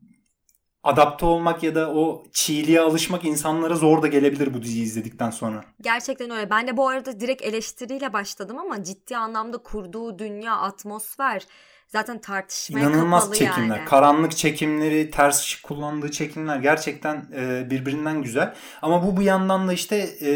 [0.88, 5.64] adapte olmak ya da o çiğliğe alışmak insanlara zor da gelebilir bu diziyi izledikten sonra.
[5.80, 6.50] Gerçekten öyle.
[6.50, 11.42] Ben de bu arada direkt eleştiriyle başladım ama ciddi anlamda kurduğu dünya, atmosfer
[11.88, 13.76] zaten tartışmaya İnanılmaz kapalı çekimler.
[13.76, 13.88] yani.
[13.88, 18.54] Karanlık çekimleri, ters ışık kullandığı çekimler gerçekten e, birbirinden güzel.
[18.82, 20.30] Ama bu bu yandan da işte e,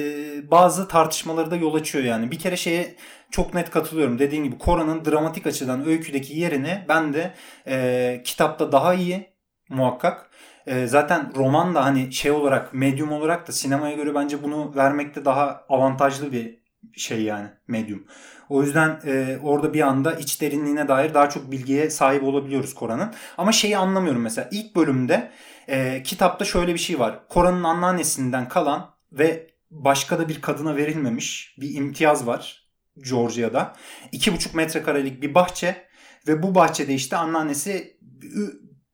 [0.51, 2.31] bazı tartışmaları da yol açıyor yani.
[2.31, 2.97] Bir kere şeye
[3.31, 4.19] çok net katılıyorum.
[4.19, 7.35] Dediğin gibi Kora'nın dramatik açıdan öyküdeki yerini ben de
[7.67, 9.32] e, kitapta daha iyi
[9.73, 10.31] muhakkak.
[10.67, 15.25] E, zaten roman da hani şey olarak medyum olarak da sinemaya göre bence bunu vermekte
[15.25, 16.63] daha avantajlı bir
[16.97, 18.07] şey yani medyum.
[18.49, 23.13] O yüzden e, orada bir anda iç derinliğine dair daha çok bilgiye sahip olabiliyoruz Kora'nın.
[23.39, 25.31] Ama şeyi anlamıyorum mesela ilk bölümde
[25.69, 27.29] e, kitapta şöyle bir şey var.
[27.29, 32.63] Kora'nın anneannesinden kalan ve başka da bir kadına verilmemiş bir imtiyaz var.
[32.99, 33.73] Georgia'da.
[34.13, 35.87] 2,5 metrekarelik bir bahçe
[36.29, 37.97] ve bu bahçede işte anneannesi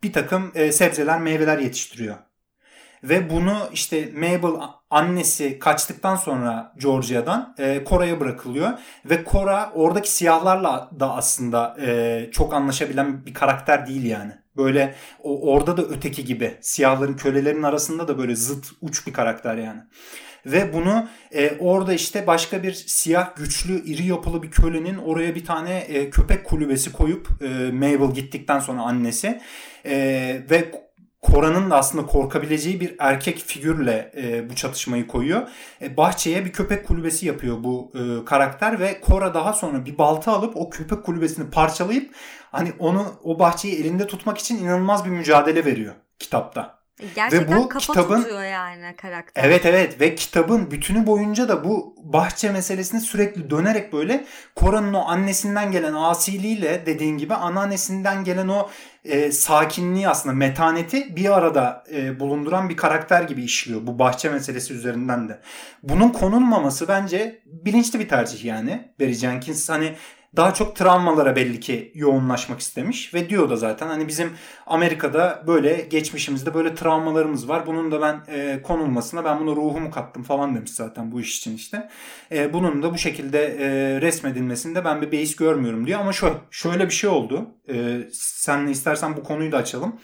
[0.02, 2.16] bir takım e, sebzeler, meyveler yetiştiriyor.
[3.02, 8.78] Ve bunu işte Mabel annesi kaçtıktan sonra Georgia'dan e, Kora'ya bırakılıyor.
[9.04, 14.32] Ve Kora oradaki siyahlarla da aslında e, çok anlaşabilen bir karakter değil yani.
[14.56, 19.56] Böyle o, orada da öteki gibi siyahların kölelerin arasında da böyle zıt uç bir karakter
[19.56, 19.80] yani.
[20.52, 25.44] Ve bunu e, orada işte başka bir siyah güçlü iri yapılı bir kölenin oraya bir
[25.44, 29.40] tane e, köpek kulübesi koyup e, Mabel gittikten sonra annesi
[29.84, 29.96] e,
[30.50, 30.72] ve
[31.22, 35.48] Kora'nın da aslında korkabileceği bir erkek figürle e, bu çatışmayı koyuyor.
[35.82, 40.32] E, bahçeye bir köpek kulübesi yapıyor bu e, karakter ve Kora daha sonra bir balta
[40.32, 42.14] alıp o köpek kulübesini parçalayıp
[42.52, 46.78] hani onu o bahçeyi elinde tutmak için inanılmaz bir mücadele veriyor kitapta.
[47.14, 49.44] Gerçekten ve bu kafa kitabın, tutuyor yani karakter.
[49.44, 55.04] Evet evet ve kitabın bütünü boyunca da bu bahçe meselesini sürekli dönerek böyle Kora'nın o
[55.08, 58.70] annesinden gelen asiliyle dediğin gibi anneannesinden gelen o
[59.04, 64.74] e, sakinliği aslında metaneti bir arada e, bulunduran bir karakter gibi işliyor bu bahçe meselesi
[64.74, 65.40] üzerinden de.
[65.82, 68.92] Bunun konulmaması bence bilinçli bir tercih yani.
[69.00, 69.94] Barry Jenkins hani
[70.38, 74.33] daha çok travmalara belli ki yoğunlaşmak istemiş ve diyor da zaten hani bizim
[74.66, 77.66] Amerika'da böyle geçmişimizde böyle travmalarımız var.
[77.66, 81.57] Bunun da ben e, konulmasına ben bunu ruhumu kattım falan demiş zaten bu iş için
[81.57, 81.88] işte.
[82.33, 86.87] E, bunun da bu şekilde e, resmedilmesinde ben bir beis görmüyorum diyor ama şöyle, şöyle
[86.87, 87.46] bir şey oldu.
[87.68, 90.01] E, senle istersen bu konuyu da açalım.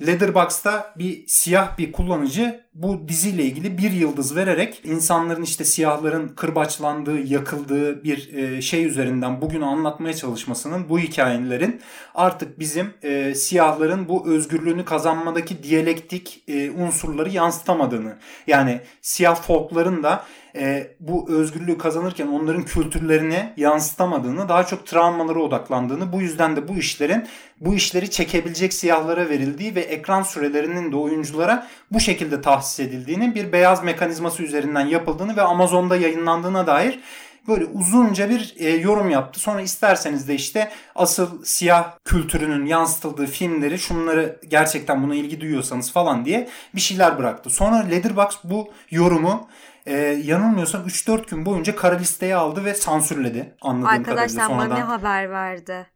[0.00, 7.18] Letterboxd'da bir siyah bir kullanıcı bu diziyle ilgili bir yıldız vererek insanların işte siyahların kırbaçlandığı,
[7.18, 11.80] yakıldığı bir e, şey üzerinden bugün anlatmaya çalışmasının bu hikayelerin
[12.14, 20.24] artık bizim e, siyahların bu özgürlüğünü kazanmadaki diyalektik e, unsurları yansıtamadığını yani siyah folkların da
[20.56, 26.76] e, bu özgürlüğü kazanırken onların kültürlerine yansıtamadığını, daha çok travmalara odaklandığını, bu yüzden de bu
[26.76, 27.26] işlerin
[27.60, 33.52] bu işleri çekebilecek siyahlara verildiği ve ekran sürelerinin de oyunculara bu şekilde tahsis edildiğini, bir
[33.52, 37.00] beyaz mekanizması üzerinden yapıldığını ve Amazon'da yayınlandığına dair
[37.48, 39.40] böyle uzunca bir e, yorum yaptı.
[39.40, 46.24] Sonra isterseniz de işte asıl siyah kültürünün yansıtıldığı filmleri şunları gerçekten buna ilgi duyuyorsanız falan
[46.24, 47.50] diye bir şeyler bıraktı.
[47.50, 49.48] Sonra Letterboxd bu yorumu
[49.86, 49.94] e,
[50.24, 53.56] yanılmıyorsam 3-4 gün boyunca kara listeye aldı ve sansürledi.
[53.60, 55.86] Anladığım Arkadaşlar bana ne haber verdi?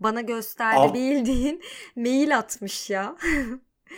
[0.00, 0.94] Bana gösterdi Al.
[0.94, 1.62] bildiğin
[1.96, 3.16] mail atmış ya.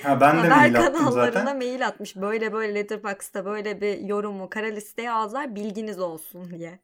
[0.02, 1.58] Ha ben de Haber mail attım zaten.
[1.58, 2.16] mail atmış.
[2.16, 6.78] Böyle böyle Letterboxd'da böyle bir yorumu kara listeye aldılar bilginiz olsun diye.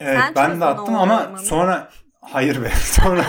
[0.00, 1.90] Evet Sen ben de attım ama sonra
[2.20, 2.70] Hayır be.
[2.82, 3.24] Sonra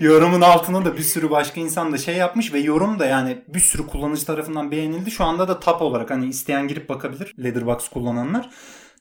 [0.00, 3.60] yorumun altına da bir sürü başka insan da şey yapmış ve yorum da yani bir
[3.60, 5.10] sürü kullanıcı tarafından beğenildi.
[5.10, 8.50] Şu anda da top olarak hani isteyen girip bakabilir Letterboxd kullananlar.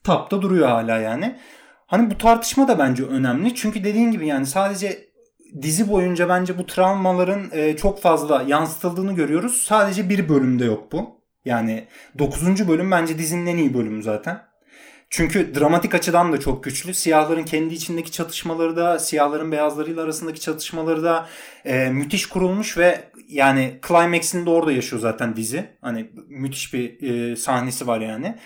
[0.03, 1.39] Tapta duruyor hala yani.
[1.87, 3.55] Hani bu tartışma da bence önemli.
[3.55, 5.11] Çünkü dediğin gibi yani sadece
[5.61, 9.63] dizi boyunca bence bu travmaların e, çok fazla yansıtıldığını görüyoruz.
[9.67, 11.21] Sadece bir bölümde yok bu.
[11.45, 11.87] Yani
[12.19, 12.67] 9.
[12.67, 14.50] bölüm bence dizinin en iyi bölümü zaten.
[15.13, 16.93] Çünkü dramatik açıdan da çok güçlü.
[16.93, 21.29] Siyahların kendi içindeki çatışmaları da, siyahların beyazlarıyla arasındaki çatışmaları da
[21.65, 25.69] e, müthiş kurulmuş ve yani climax'ini de orada yaşıyor zaten dizi.
[25.81, 28.37] Hani müthiş bir e, sahnesi var yani.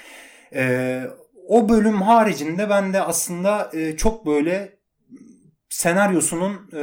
[0.55, 1.03] E,
[1.47, 4.75] o bölüm haricinde ben de aslında e, çok böyle
[5.69, 6.81] senaryosunun e,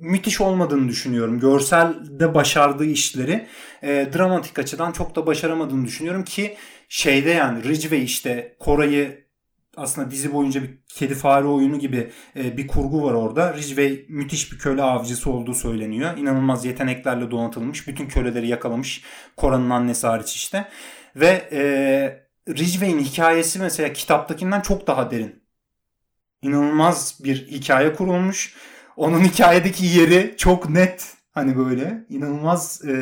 [0.00, 1.40] müthiş olmadığını düşünüyorum.
[1.40, 3.46] Görselde başardığı işleri
[3.82, 6.56] e, dramatik açıdan çok da başaramadığını düşünüyorum ki
[6.88, 9.24] şeyde yani Ridgeway işte Koray'ı
[9.76, 13.54] aslında dizi boyunca bir kedi fare oyunu gibi e, bir kurgu var orada.
[13.54, 16.16] Ridgeway müthiş bir köle avcısı olduğu söyleniyor.
[16.16, 17.88] İnanılmaz yeteneklerle donatılmış.
[17.88, 19.02] Bütün köleleri yakalamış.
[19.36, 20.68] Kora'nın annesi hariç işte.
[21.16, 21.62] Ve e,
[22.48, 25.42] Ridgeway'in hikayesi mesela kitaptakinden çok daha derin.
[26.42, 28.54] İnanılmaz bir hikaye kurulmuş.
[28.96, 31.14] Onun hikayedeki yeri çok net.
[31.34, 32.92] Hani böyle inanılmaz e,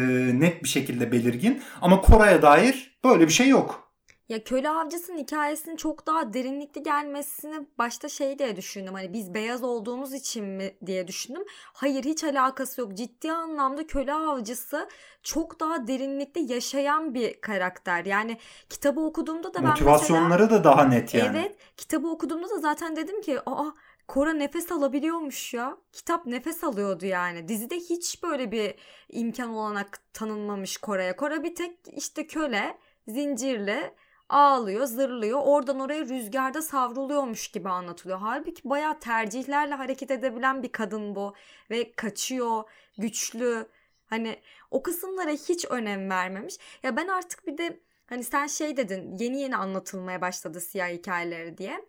[0.40, 1.62] net bir şekilde belirgin.
[1.80, 3.92] Ama Koray'a dair böyle bir şey yok.
[4.28, 8.94] Ya köle avcısının hikayesinin çok daha derinlikli gelmesini başta şey diye düşündüm.
[8.94, 11.42] Hani biz beyaz olduğumuz için mi diye düşündüm.
[11.72, 12.94] Hayır hiç alakası yok.
[12.94, 14.88] Ciddi anlamda köle avcısı
[15.22, 18.04] çok daha derinlikli yaşayan bir karakter.
[18.04, 18.38] Yani
[18.70, 21.38] kitabı okuduğumda da ben Motivasyonları mesela, da daha net yani.
[21.38, 21.56] Evet.
[21.76, 23.70] Kitabı okuduğumda da zaten dedim ki aa
[24.08, 25.76] Kora nefes alabiliyormuş ya.
[25.92, 27.48] Kitap nefes alıyordu yani.
[27.48, 28.74] Dizide hiç böyle bir
[29.08, 31.16] imkan olanak tanınmamış Kora'ya.
[31.16, 33.94] Kora bir tek işte köle, zincirli
[34.28, 35.40] ağlıyor, zırlıyor.
[35.44, 38.18] Oradan oraya rüzgarda savruluyormuş gibi anlatılıyor.
[38.18, 41.34] Halbuki bayağı tercihlerle hareket edebilen bir kadın bu.
[41.70, 42.62] Ve kaçıyor,
[42.98, 43.66] güçlü.
[44.06, 44.38] Hani
[44.70, 46.56] o kısımlara hiç önem vermemiş.
[46.82, 51.58] Ya ben artık bir de hani sen şey dedin yeni yeni anlatılmaya başladı siyah hikayeleri
[51.58, 51.84] diye.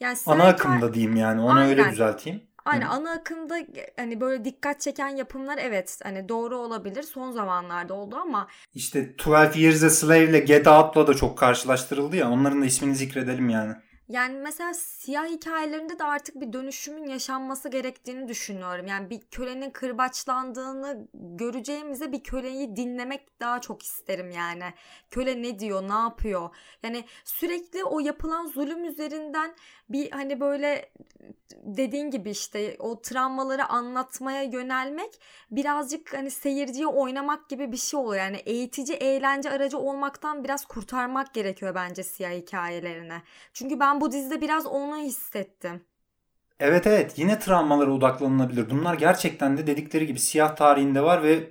[0.00, 1.40] Yani Ana akımda diyeyim yani.
[1.40, 1.92] Onu öyle Aynen.
[1.92, 2.42] düzelteyim.
[2.64, 2.90] Aynen Hı.
[2.90, 3.58] ana akımda
[3.96, 9.60] hani böyle dikkat çeken yapımlar evet hani doğru olabilir son zamanlarda oldu ama İşte 12
[9.60, 12.30] Years a Slave ile Get Out'la da çok karşılaştırıldı ya.
[12.30, 13.74] Onların da ismini zikredelim yani.
[14.08, 18.86] Yani mesela siyah hikayelerinde de artık bir dönüşümün yaşanması gerektiğini düşünüyorum.
[18.86, 24.64] Yani bir kölenin kırbaçlandığını göreceğimize bir köleyi dinlemek daha çok isterim yani.
[25.10, 26.50] Köle ne diyor, ne yapıyor?
[26.82, 29.54] Yani sürekli o yapılan zulüm üzerinden
[29.88, 30.90] bir hani böyle
[31.62, 38.22] dediğin gibi işte o travmaları anlatmaya yönelmek birazcık hani seyirciye oynamak gibi bir şey oluyor.
[38.22, 43.22] Yani eğitici, eğlence aracı olmaktan biraz kurtarmak gerekiyor bence siyah hikayelerini.
[43.52, 45.84] Çünkü ben bu dizide biraz onu hissettim.
[46.60, 48.70] Evet evet yine travmalara odaklanılabilir.
[48.70, 51.50] Bunlar gerçekten de dedikleri gibi siyah tarihinde var ve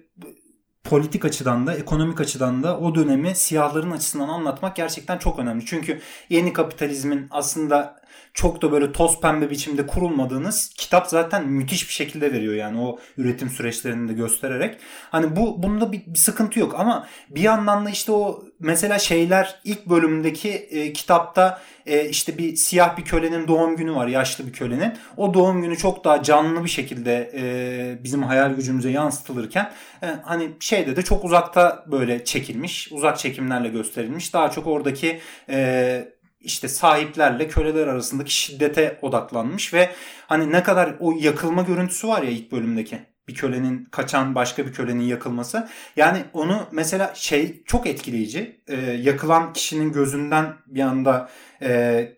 [0.84, 5.65] politik açıdan da ekonomik açıdan da o dönemi siyahların açısından anlatmak gerçekten çok önemli.
[5.65, 8.01] Çünkü yeni kapitalizmin aslında
[8.35, 12.99] çok da böyle toz pembe biçimde kurulmadığınız kitap zaten müthiş bir şekilde veriyor yani o
[13.17, 14.77] üretim süreçlerini de göstererek.
[15.09, 19.59] Hani bu bunda bir, bir sıkıntı yok ama bir yandan da işte o mesela şeyler
[19.63, 24.53] ilk bölümdeki e, kitapta e, işte bir siyah bir kölenin doğum günü var yaşlı bir
[24.53, 24.93] kölenin.
[25.17, 29.71] O doğum günü çok daha canlı bir şekilde e, bizim hayal gücümüze yansıtılırken
[30.03, 34.33] e, hani şeyde de çok uzakta böyle çekilmiş uzak çekimlerle gösterilmiş.
[34.33, 35.19] Daha çok oradaki
[35.49, 36.14] e,
[36.45, 39.89] işte sahiplerle köleler arasındaki şiddete odaklanmış ve
[40.27, 44.73] hani ne kadar o yakılma görüntüsü var ya ilk bölümdeki bir kölenin kaçan başka bir
[44.73, 45.67] kölenin yakılması.
[45.95, 48.62] Yani onu mesela şey çok etkileyici.
[48.67, 51.29] Ee, yakılan kişinin gözünden bir anda
[51.62, 52.12] e,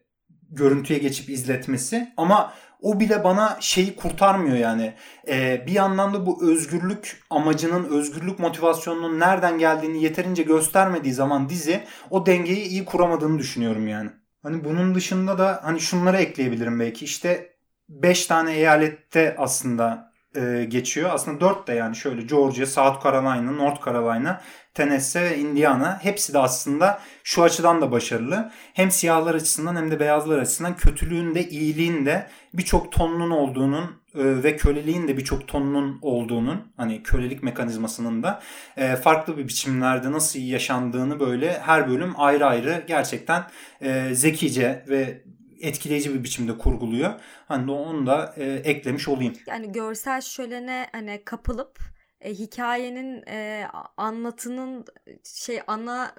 [0.50, 4.94] görüntüye geçip izletmesi ama o bile bana şeyi kurtarmıyor yani.
[5.28, 11.84] Ee, bir yandan da bu özgürlük amacının, özgürlük motivasyonunun nereden geldiğini yeterince göstermediği zaman dizi
[12.10, 14.10] o dengeyi iyi kuramadığını düşünüyorum yani.
[14.44, 17.06] Hani bunun dışında da hani şunları ekleyebilirim belki.
[17.06, 17.58] İşte
[17.90, 21.10] 5 tane eyalette aslında e, geçiyor.
[21.14, 24.42] Aslında 4 de yani şöyle Georgia, South Carolina, North Carolina,
[24.78, 28.52] Tennessee ve Indiana hepsi de aslında şu açıdan da başarılı.
[28.74, 33.84] Hem siyahlar açısından hem de beyazlar açısından kötülüğün de iyiliğin de birçok tonunun olduğunun
[34.16, 38.42] e, ve köleliğin de birçok tonunun olduğunun hani kölelik mekanizmasının da
[38.78, 43.44] e, farklı bir biçimlerde nasıl yaşandığını böyle her bölüm ayrı ayrı gerçekten
[43.82, 45.22] e, zekice ve
[45.62, 47.14] etkileyici bir biçimde kurguluyor.
[47.48, 49.34] Hani onu da eklemiş olayım.
[49.48, 54.86] Yani görsel şölene hani kapılıp e, hikayenin e, anlatının
[55.24, 56.16] şey ana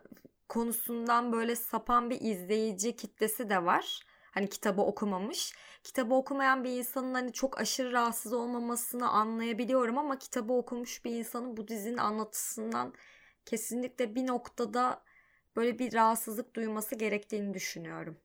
[0.49, 4.01] konusundan böyle sapan bir izleyici kitlesi de var.
[4.31, 5.53] Hani kitabı okumamış.
[5.85, 11.57] Kitabı okumayan bir insanın hani çok aşırı rahatsız olmamasını anlayabiliyorum ama kitabı okumuş bir insanın
[11.57, 12.95] bu dizinin anlatısından
[13.47, 15.03] kesinlikle bir noktada
[15.57, 18.19] böyle bir rahatsızlık duyması gerektiğini düşünüyorum.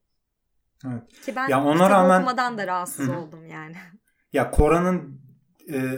[0.86, 1.22] Evet.
[1.22, 3.16] Ki ben Ya ona rağmen- okumadan da rahatsız Hı hı.
[3.16, 3.76] oldum yani.
[4.32, 5.20] Ya Kora'nın
[5.72, 5.96] e,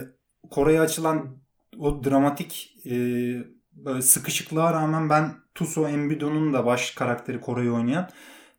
[0.51, 1.37] Koray'a açılan
[1.79, 2.91] o dramatik e,
[3.71, 8.09] böyle sıkışıklığa rağmen ben Tuso Embido'nun da baş karakteri Koray'ı oynayan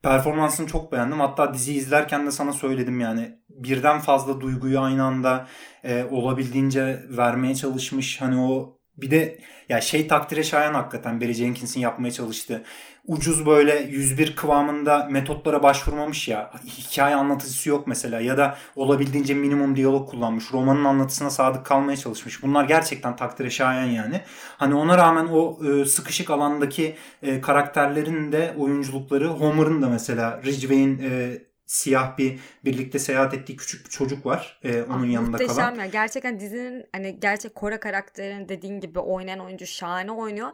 [0.03, 1.21] performansını çok beğendim.
[1.21, 5.47] Hatta diziyi izlerken de sana söyledim yani birden fazla duyguyu aynı anda
[5.85, 8.21] e, olabildiğince vermeye çalışmış.
[8.21, 12.65] Hani o bir de ya şey takdire şayan hakikaten Barry Jenkins'in yapmaya çalıştığı
[13.09, 16.51] ucuz böyle 101 kıvamında metotlara başvurmamış ya.
[16.67, 20.53] Hikaye anlatıcısı yok mesela ya da olabildiğince minimum diyalog kullanmış.
[20.53, 22.43] Romanın anlatısına sadık kalmaya çalışmış.
[22.43, 24.21] Bunlar gerçekten takdire şayan yani.
[24.57, 30.99] Hani ona rağmen o e, sıkışık alandaki e, karakterlerin de oyunculukları Homer'ın da mesela Ridgway'in
[31.11, 34.61] e, siyah bir birlikte seyahat ettiği küçük bir çocuk var.
[34.65, 35.75] e, onun Ah, yanında muhteşem kalan.
[35.75, 35.87] ya.
[35.87, 40.49] Gerçekten dizinin hani gerçek Kore karakterini dediğin gibi oynayan oyuncu şahane oynuyor.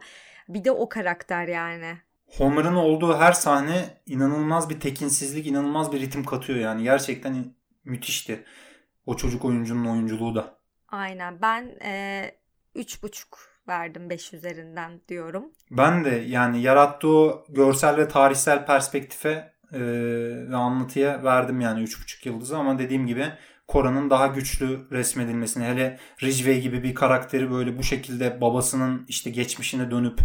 [0.49, 1.97] Bir de o karakter yani.
[2.37, 6.83] Homer'ın olduğu her sahne inanılmaz bir tekinsizlik, inanılmaz bir ritim katıyor yani.
[6.83, 8.43] Gerçekten müthişti.
[9.05, 10.57] O çocuk oyuncunun oyunculuğu da.
[10.87, 11.41] Aynen.
[11.41, 11.75] Ben
[12.75, 15.51] üç buçuk verdim 5 üzerinden diyorum.
[15.71, 19.79] Ben de yani yarattığı görsel ve tarihsel perspektife e,
[20.49, 23.25] ve anlatıya verdim yani 3,5 yıldızı ama dediğim gibi
[23.67, 29.91] Kora'nın daha güçlü resmedilmesini hele Ridgway gibi bir karakteri böyle bu şekilde babasının işte geçmişine
[29.91, 30.19] dönüp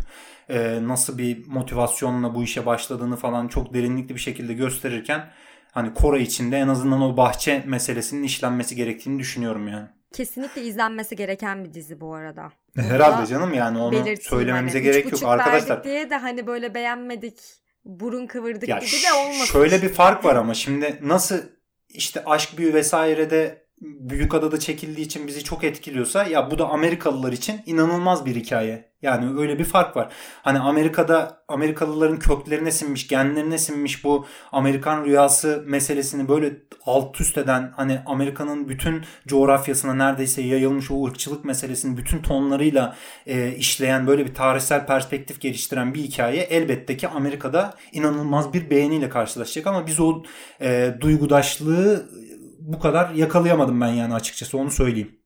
[0.49, 5.31] e, nasıl bir motivasyonla bu işe başladığını falan çok derinlikli bir şekilde gösterirken
[5.73, 9.89] hani Kora içinde en azından o bahçe meselesinin işlenmesi gerektiğini düşünüyorum yani.
[10.13, 12.53] Kesinlikle izlenmesi gereken bir dizi bu arada.
[12.77, 14.85] Herhalde canım yani onu söylememize hani.
[14.85, 15.85] gerek yok arkadaşlar.
[15.85, 17.39] diye de hani böyle beğenmedik,
[17.85, 19.53] burun kıvırdık Ya gibi de olmasın.
[19.53, 21.39] şöyle bir fark var ama şimdi nasıl
[21.95, 27.61] işte aşk büyü vesairede Büyükada'da çekildiği için bizi çok etkiliyorsa ya bu da Amerikalılar için
[27.67, 28.91] inanılmaz bir hikaye.
[29.03, 30.13] Yani öyle bir fark var.
[30.43, 36.53] Hani Amerika'da Amerikalıların köklerine sinmiş, genlerine sinmiş bu Amerikan rüyası meselesini böyle
[36.91, 43.55] alt üst eden hani Amerika'nın bütün coğrafyasına neredeyse yayılmış o ırkçılık meselesini bütün tonlarıyla e,
[43.55, 49.67] işleyen böyle bir tarihsel perspektif geliştiren bir hikaye elbette ki Amerika'da inanılmaz bir beğeniyle karşılaşacak
[49.67, 50.23] ama biz o
[50.61, 52.09] e, duygudaşlığı
[52.61, 55.21] bu kadar yakalayamadım ben yani açıkçası onu söyleyeyim.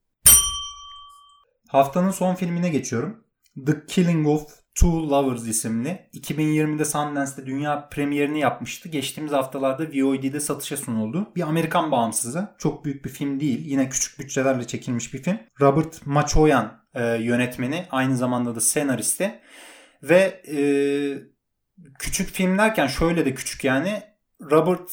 [1.69, 3.25] Haftanın son filmine geçiyorum.
[3.67, 6.09] The Killing of Two Lovers isimli.
[6.15, 8.89] 2020'de Sundance'de dünya premierini yapmıştı.
[8.89, 11.33] Geçtiğimiz haftalarda VOD'de satışa sunuldu.
[11.37, 12.55] Bir Amerikan bağımsızı.
[12.59, 13.65] Çok büyük bir film değil.
[13.65, 15.39] Yine küçük bütçelerle çekilmiş bir film.
[15.61, 17.87] Robert Machoyan e, yönetmeni.
[17.91, 19.41] Aynı zamanda da senaristi.
[20.03, 20.59] Ve e,
[21.99, 24.03] küçük film derken şöyle de küçük yani.
[24.51, 24.91] Robert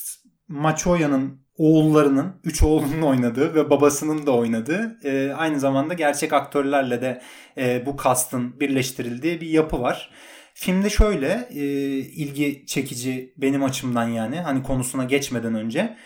[0.48, 7.22] Machoyan'ın oğullarının, üç oğlunun oynadığı ve babasının da oynadığı e, aynı zamanda gerçek aktörlerle de
[7.58, 10.12] e, bu kastın birleştirildiği bir yapı var.
[10.54, 11.64] Filmde şöyle e,
[11.98, 15.98] ilgi çekici benim açımdan yani hani konusuna geçmeden önce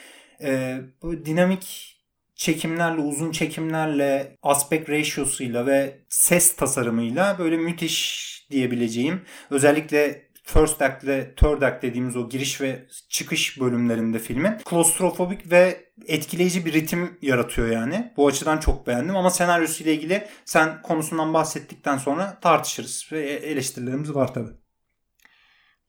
[0.41, 1.95] e, bu dinamik
[2.35, 9.21] çekimlerle, uzun çekimlerle, aspect ratio'suyla ve ses tasarımıyla böyle müthiş diyebileceğim.
[9.49, 15.91] Özellikle First Act ile Third Act dediğimiz o giriş ve çıkış bölümlerinde filmin klostrofobik ve
[16.07, 18.13] etkileyici bir ritim yaratıyor yani.
[18.17, 24.15] Bu açıdan çok beğendim ama senaryosu ile ilgili sen konusundan bahsettikten sonra tartışırız ve eleştirilerimiz
[24.15, 24.49] var tabi.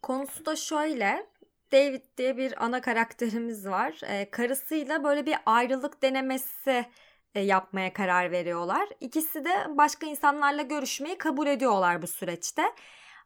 [0.03, 1.27] Konusu da şöyle.
[1.73, 4.01] David diye bir ana karakterimiz var.
[4.09, 6.87] Ee, karısıyla böyle bir ayrılık denemesi
[7.35, 8.89] e, yapmaya karar veriyorlar.
[9.01, 12.63] İkisi de başka insanlarla görüşmeyi kabul ediyorlar bu süreçte.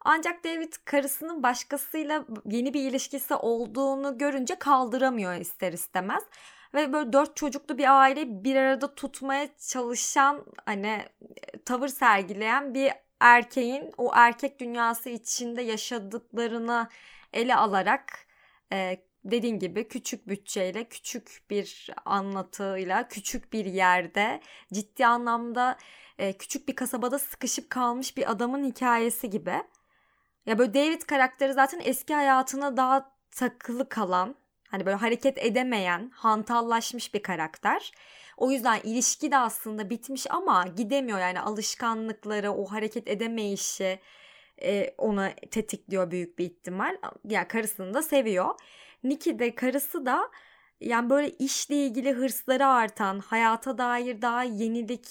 [0.04, 6.22] Ancak David karısının başkasıyla yeni bir ilişkisi olduğunu görünce kaldıramıyor ister istemez.
[6.74, 11.04] Ve böyle dört çocuklu bir aile bir arada tutmaya çalışan hani
[11.64, 16.88] tavır sergileyen bir erkeğin o erkek dünyası içinde yaşadıklarını
[17.32, 18.26] ele alarak
[18.72, 24.40] e, dediğin gibi küçük bütçeyle, küçük bir anlatıyla, küçük bir yerde
[24.72, 25.78] ciddi anlamda
[26.18, 29.54] e, küçük bir kasabada sıkışıp kalmış bir adamın hikayesi gibi.
[30.46, 34.34] Ya böyle David karakteri zaten eski hayatına daha takılı kalan,
[34.68, 37.92] hani böyle hareket edemeyen, hantallaşmış bir karakter.
[38.36, 44.00] O yüzden ilişki de aslında bitmiş ama gidemiyor yani alışkanlıkları, o hareket edemeyişi
[44.62, 46.96] e, ona tetikliyor büyük bir ihtimal.
[47.24, 48.54] Yani karısını da seviyor.
[49.04, 50.30] Nikki de karısı da
[50.80, 55.06] yani böyle işle ilgili hırsları artan, hayata dair daha yenilik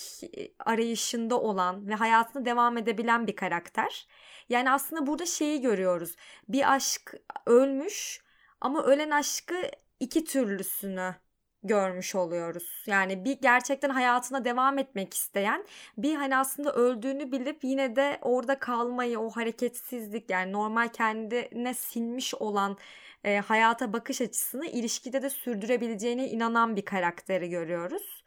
[0.59, 4.07] arayışında olan ve hayatına devam edebilen bir karakter.
[4.49, 6.15] Yani aslında burada şeyi görüyoruz.
[6.49, 7.13] Bir aşk
[7.45, 8.21] ölmüş
[8.61, 9.55] ama ölen aşkı
[9.99, 11.15] iki türlüsünü
[11.63, 12.83] görmüş oluyoruz.
[12.87, 15.65] Yani bir gerçekten hayatına devam etmek isteyen,
[15.97, 22.35] bir hani aslında öldüğünü bilip yine de orada kalmayı, o hareketsizlik yani normal kendine sinmiş
[22.35, 22.77] olan
[23.23, 28.23] e, hayata bakış açısını ilişkide de sürdürebileceğine inanan bir karakteri görüyoruz.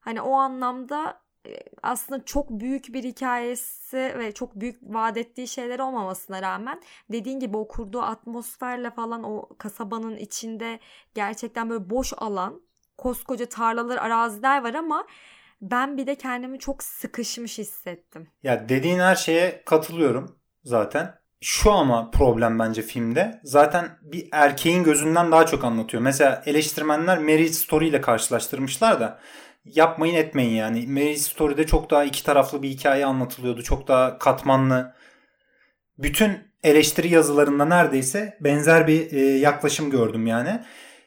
[0.00, 1.20] Hani o anlamda
[1.82, 6.80] aslında çok büyük bir hikayesi ve çok büyük vaat ettiği şeyler olmamasına rağmen
[7.12, 10.80] dediğin gibi o kurduğu atmosferle falan o kasabanın içinde
[11.14, 12.60] gerçekten böyle boş alan
[12.98, 15.06] koskoca tarlalar araziler var ama
[15.62, 18.28] ben bir de kendimi çok sıkışmış hissettim.
[18.42, 21.14] Ya dediğin her şeye katılıyorum zaten.
[21.40, 23.40] Şu ama problem bence filmde.
[23.44, 26.02] Zaten bir erkeğin gözünden daha çok anlatıyor.
[26.02, 29.18] Mesela eleştirmenler Marriage Story ile karşılaştırmışlar da
[29.74, 30.86] yapmayın etmeyin yani.
[30.86, 33.62] Marriage Story'de çok daha iki taraflı bir hikaye anlatılıyordu.
[33.62, 34.94] Çok daha katmanlı.
[35.98, 40.60] Bütün eleştiri yazılarında neredeyse benzer bir e, yaklaşım gördüm yani.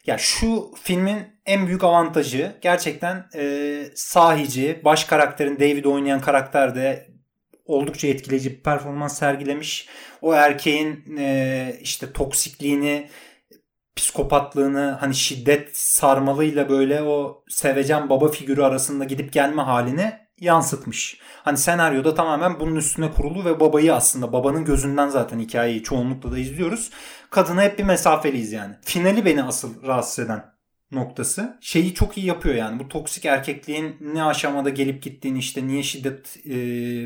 [0.05, 7.07] Ya şu filmin en büyük avantajı gerçekten e, sahici, baş karakterin David oynayan karakter de
[7.65, 9.87] oldukça etkileyici bir performans sergilemiş.
[10.21, 13.09] O erkeğin e, işte toksikliğini
[13.95, 21.19] psikopatlığını hani şiddet sarmalıyla böyle o sevecen baba figürü arasında gidip gelme halini yansıtmış.
[21.43, 26.37] Hani senaryoda tamamen bunun üstüne kurulu ve babayı aslında babanın gözünden zaten hikayeyi çoğunlukla da
[26.37, 26.89] izliyoruz.
[27.29, 28.75] Kadına hep bir mesafeliyiz yani.
[28.81, 30.45] Finali beni asıl rahatsız eden
[30.91, 31.57] noktası.
[31.61, 32.79] Şeyi çok iyi yapıyor yani.
[32.79, 36.51] Bu toksik erkekliğin ne aşamada gelip gittiğini işte niye şiddet e,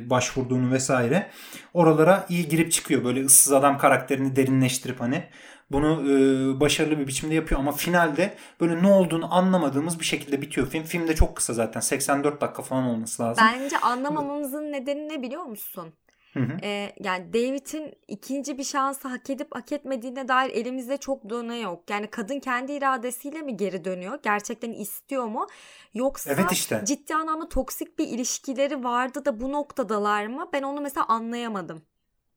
[0.10, 1.30] başvurduğunu vesaire.
[1.74, 3.04] Oralara iyi girip çıkıyor.
[3.04, 5.24] Böyle ıssız adam karakterini derinleştirip hani
[5.72, 10.68] bunu e, başarılı bir biçimde yapıyor ama finalde böyle ne olduğunu anlamadığımız bir şekilde bitiyor
[10.68, 10.84] film.
[10.84, 13.46] Film de çok kısa zaten 84 dakika falan olması lazım.
[13.54, 15.94] Bence anlamamamızın nedeni ne biliyor musun?
[16.34, 16.58] Hı hı.
[16.64, 21.90] Ee, yani David'in ikinci bir şansı hak edip hak etmediğine dair elimizde çok döne yok.
[21.90, 24.20] Yani kadın kendi iradesiyle mi geri dönüyor?
[24.24, 25.48] Gerçekten istiyor mu?
[25.94, 26.82] Yoksa Evet işte.
[26.86, 30.50] ciddi anlamda toksik bir ilişkileri vardı da bu noktadalar mı?
[30.54, 31.82] Ben onu mesela anlayamadım.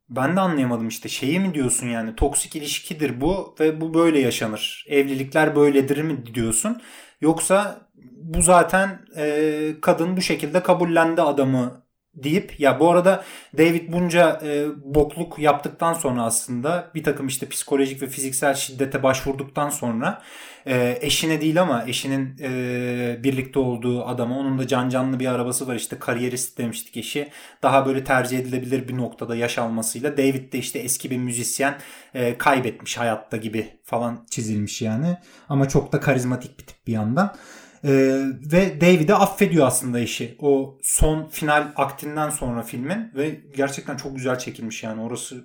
[0.08, 4.84] Ben de anlayamadım işte şeyi mi diyorsun yani toksik ilişkidir bu ve bu böyle yaşanır.
[4.88, 6.82] Evlilikler böyledir mi diyorsun?
[7.20, 11.85] Yoksa bu zaten e, kadın bu şekilde kabullendi adamı
[12.16, 13.24] deyip ya bu arada
[13.58, 19.70] David bunca e, bokluk yaptıktan sonra aslında bir takım işte psikolojik ve fiziksel şiddete başvurduktan
[19.70, 20.22] sonra
[20.66, 25.68] e, eşine değil ama eşinin e, birlikte olduğu adama onun da can canlı bir arabası
[25.68, 25.74] var.
[25.74, 27.28] İşte kariyerist demiştik eşi.
[27.62, 31.74] Daha böyle tercih edilebilir bir noktada yaş almasıyla David de işte eski bir müzisyen
[32.14, 35.16] e, kaybetmiş hayatta gibi falan çizilmiş yani.
[35.48, 37.34] Ama çok da karizmatik bir tip bir yandan.
[37.86, 37.90] Ee,
[38.52, 40.36] ve David'i affediyor aslında eşi.
[40.38, 45.44] O son final aktinden sonra filmin ve gerçekten çok güzel çekilmiş yani orası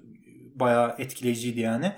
[0.56, 1.92] bayağı etkileyiciydi yani.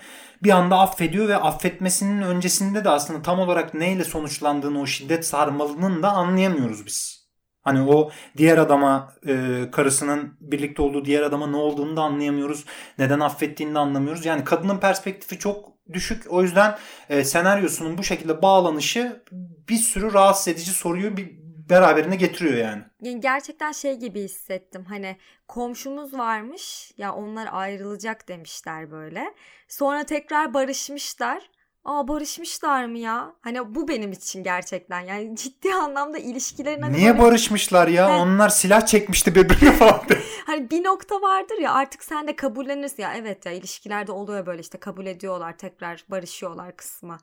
[0.44, 6.04] Bir anda affediyor ve affetmesinin öncesinde de aslında tam olarak neyle sonuçlandığını o şiddet sarmalının
[6.04, 7.24] da anlayamıyoruz biz.
[7.62, 12.66] Hani o diğer adama e, karısının birlikte olduğu diğer adama ne olduğunu da anlayamıyoruz.
[13.00, 14.26] Neden affettiğini de anlamıyoruz.
[14.26, 16.26] Yani kadının perspektifi çok düşük.
[16.30, 16.78] O yüzden
[17.10, 19.24] e, senaryosunun bu şekilde bağlanışı
[19.70, 22.84] bir sürü rahatsız edici soruyu bir beraberine getiriyor yani.
[23.02, 24.86] Yani gerçekten şey gibi hissettim.
[24.90, 29.34] Hani komşumuz varmış ya onlar ayrılacak demişler böyle.
[29.68, 31.50] Sonra tekrar barışmışlar.
[31.86, 33.34] Aa barışmışlar mı ya?
[33.42, 38.10] Hani bu benim için gerçekten yani ciddi anlamda ilişkilerin hani Niye böyle- barışmışlar ya?
[38.10, 38.14] He.
[38.14, 40.02] Onlar silah çekmişti birbirine falan.
[40.46, 44.62] Hani bir nokta vardır ya artık sen de kabullenirsin ya evet ya ilişkilerde oluyor böyle
[44.62, 47.18] işte kabul ediyorlar tekrar barışıyorlar kısmı.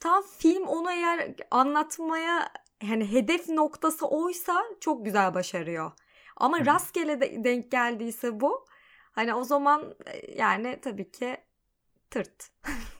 [0.00, 2.48] Tam film onu eğer anlatmaya
[2.82, 5.92] hani hedef noktası oysa çok güzel başarıyor.
[6.36, 6.66] Ama Hı.
[6.66, 8.66] rastgele de denk geldiyse bu
[9.12, 11.36] hani o zaman e, yani tabii ki
[12.10, 12.50] tırt.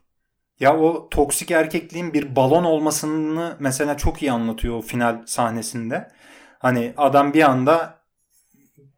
[0.61, 6.09] Ya o toksik erkekliğin bir balon olmasını mesela çok iyi anlatıyor o final sahnesinde.
[6.59, 8.01] Hani adam bir anda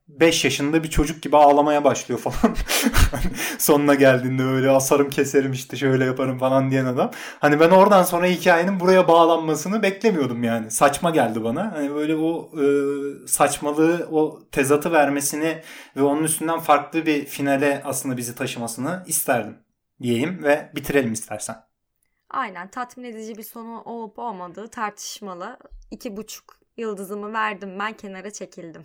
[0.09, 2.57] 5 yaşında bir çocuk gibi ağlamaya başlıyor falan.
[3.59, 7.11] Sonuna geldiğinde öyle asarım keserim işte şöyle yaparım falan diyen adam.
[7.41, 10.71] Hani ben oradan sonra hikayenin buraya bağlanmasını beklemiyordum yani.
[10.71, 11.73] Saçma geldi bana.
[11.73, 12.65] Hani böyle o e,
[13.27, 15.63] saçmalığı, o tezatı vermesini
[15.97, 19.57] ve onun üstünden farklı bir finale aslında bizi taşımasını isterdim
[20.03, 21.57] diyeyim ve bitirelim istersen.
[22.31, 25.59] Aynen tatmin edici bir sonu olup olmadığı tartışmalı.
[25.91, 28.85] İki buçuk yıldızımı verdim ben kenara çekildim.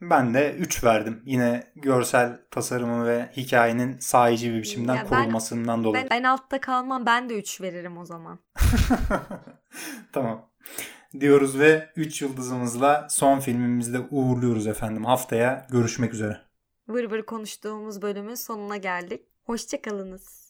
[0.00, 1.22] Ben de 3 verdim.
[1.26, 6.04] Yine görsel tasarımı ve hikayenin sahici bir biçimden Ya ben- kurulmasından dolayı.
[6.04, 8.38] Ben, ben altta kalmam ben de 3 veririm o zaman.
[10.12, 10.50] tamam.
[11.20, 15.04] Diyoruz ve 3 yıldızımızla son filmimizde uğurluyoruz efendim.
[15.04, 16.40] Haftaya görüşmek üzere.
[16.88, 19.22] Vır vır konuştuğumuz bölümün sonuna geldik.
[19.44, 20.45] Hoşçakalınız.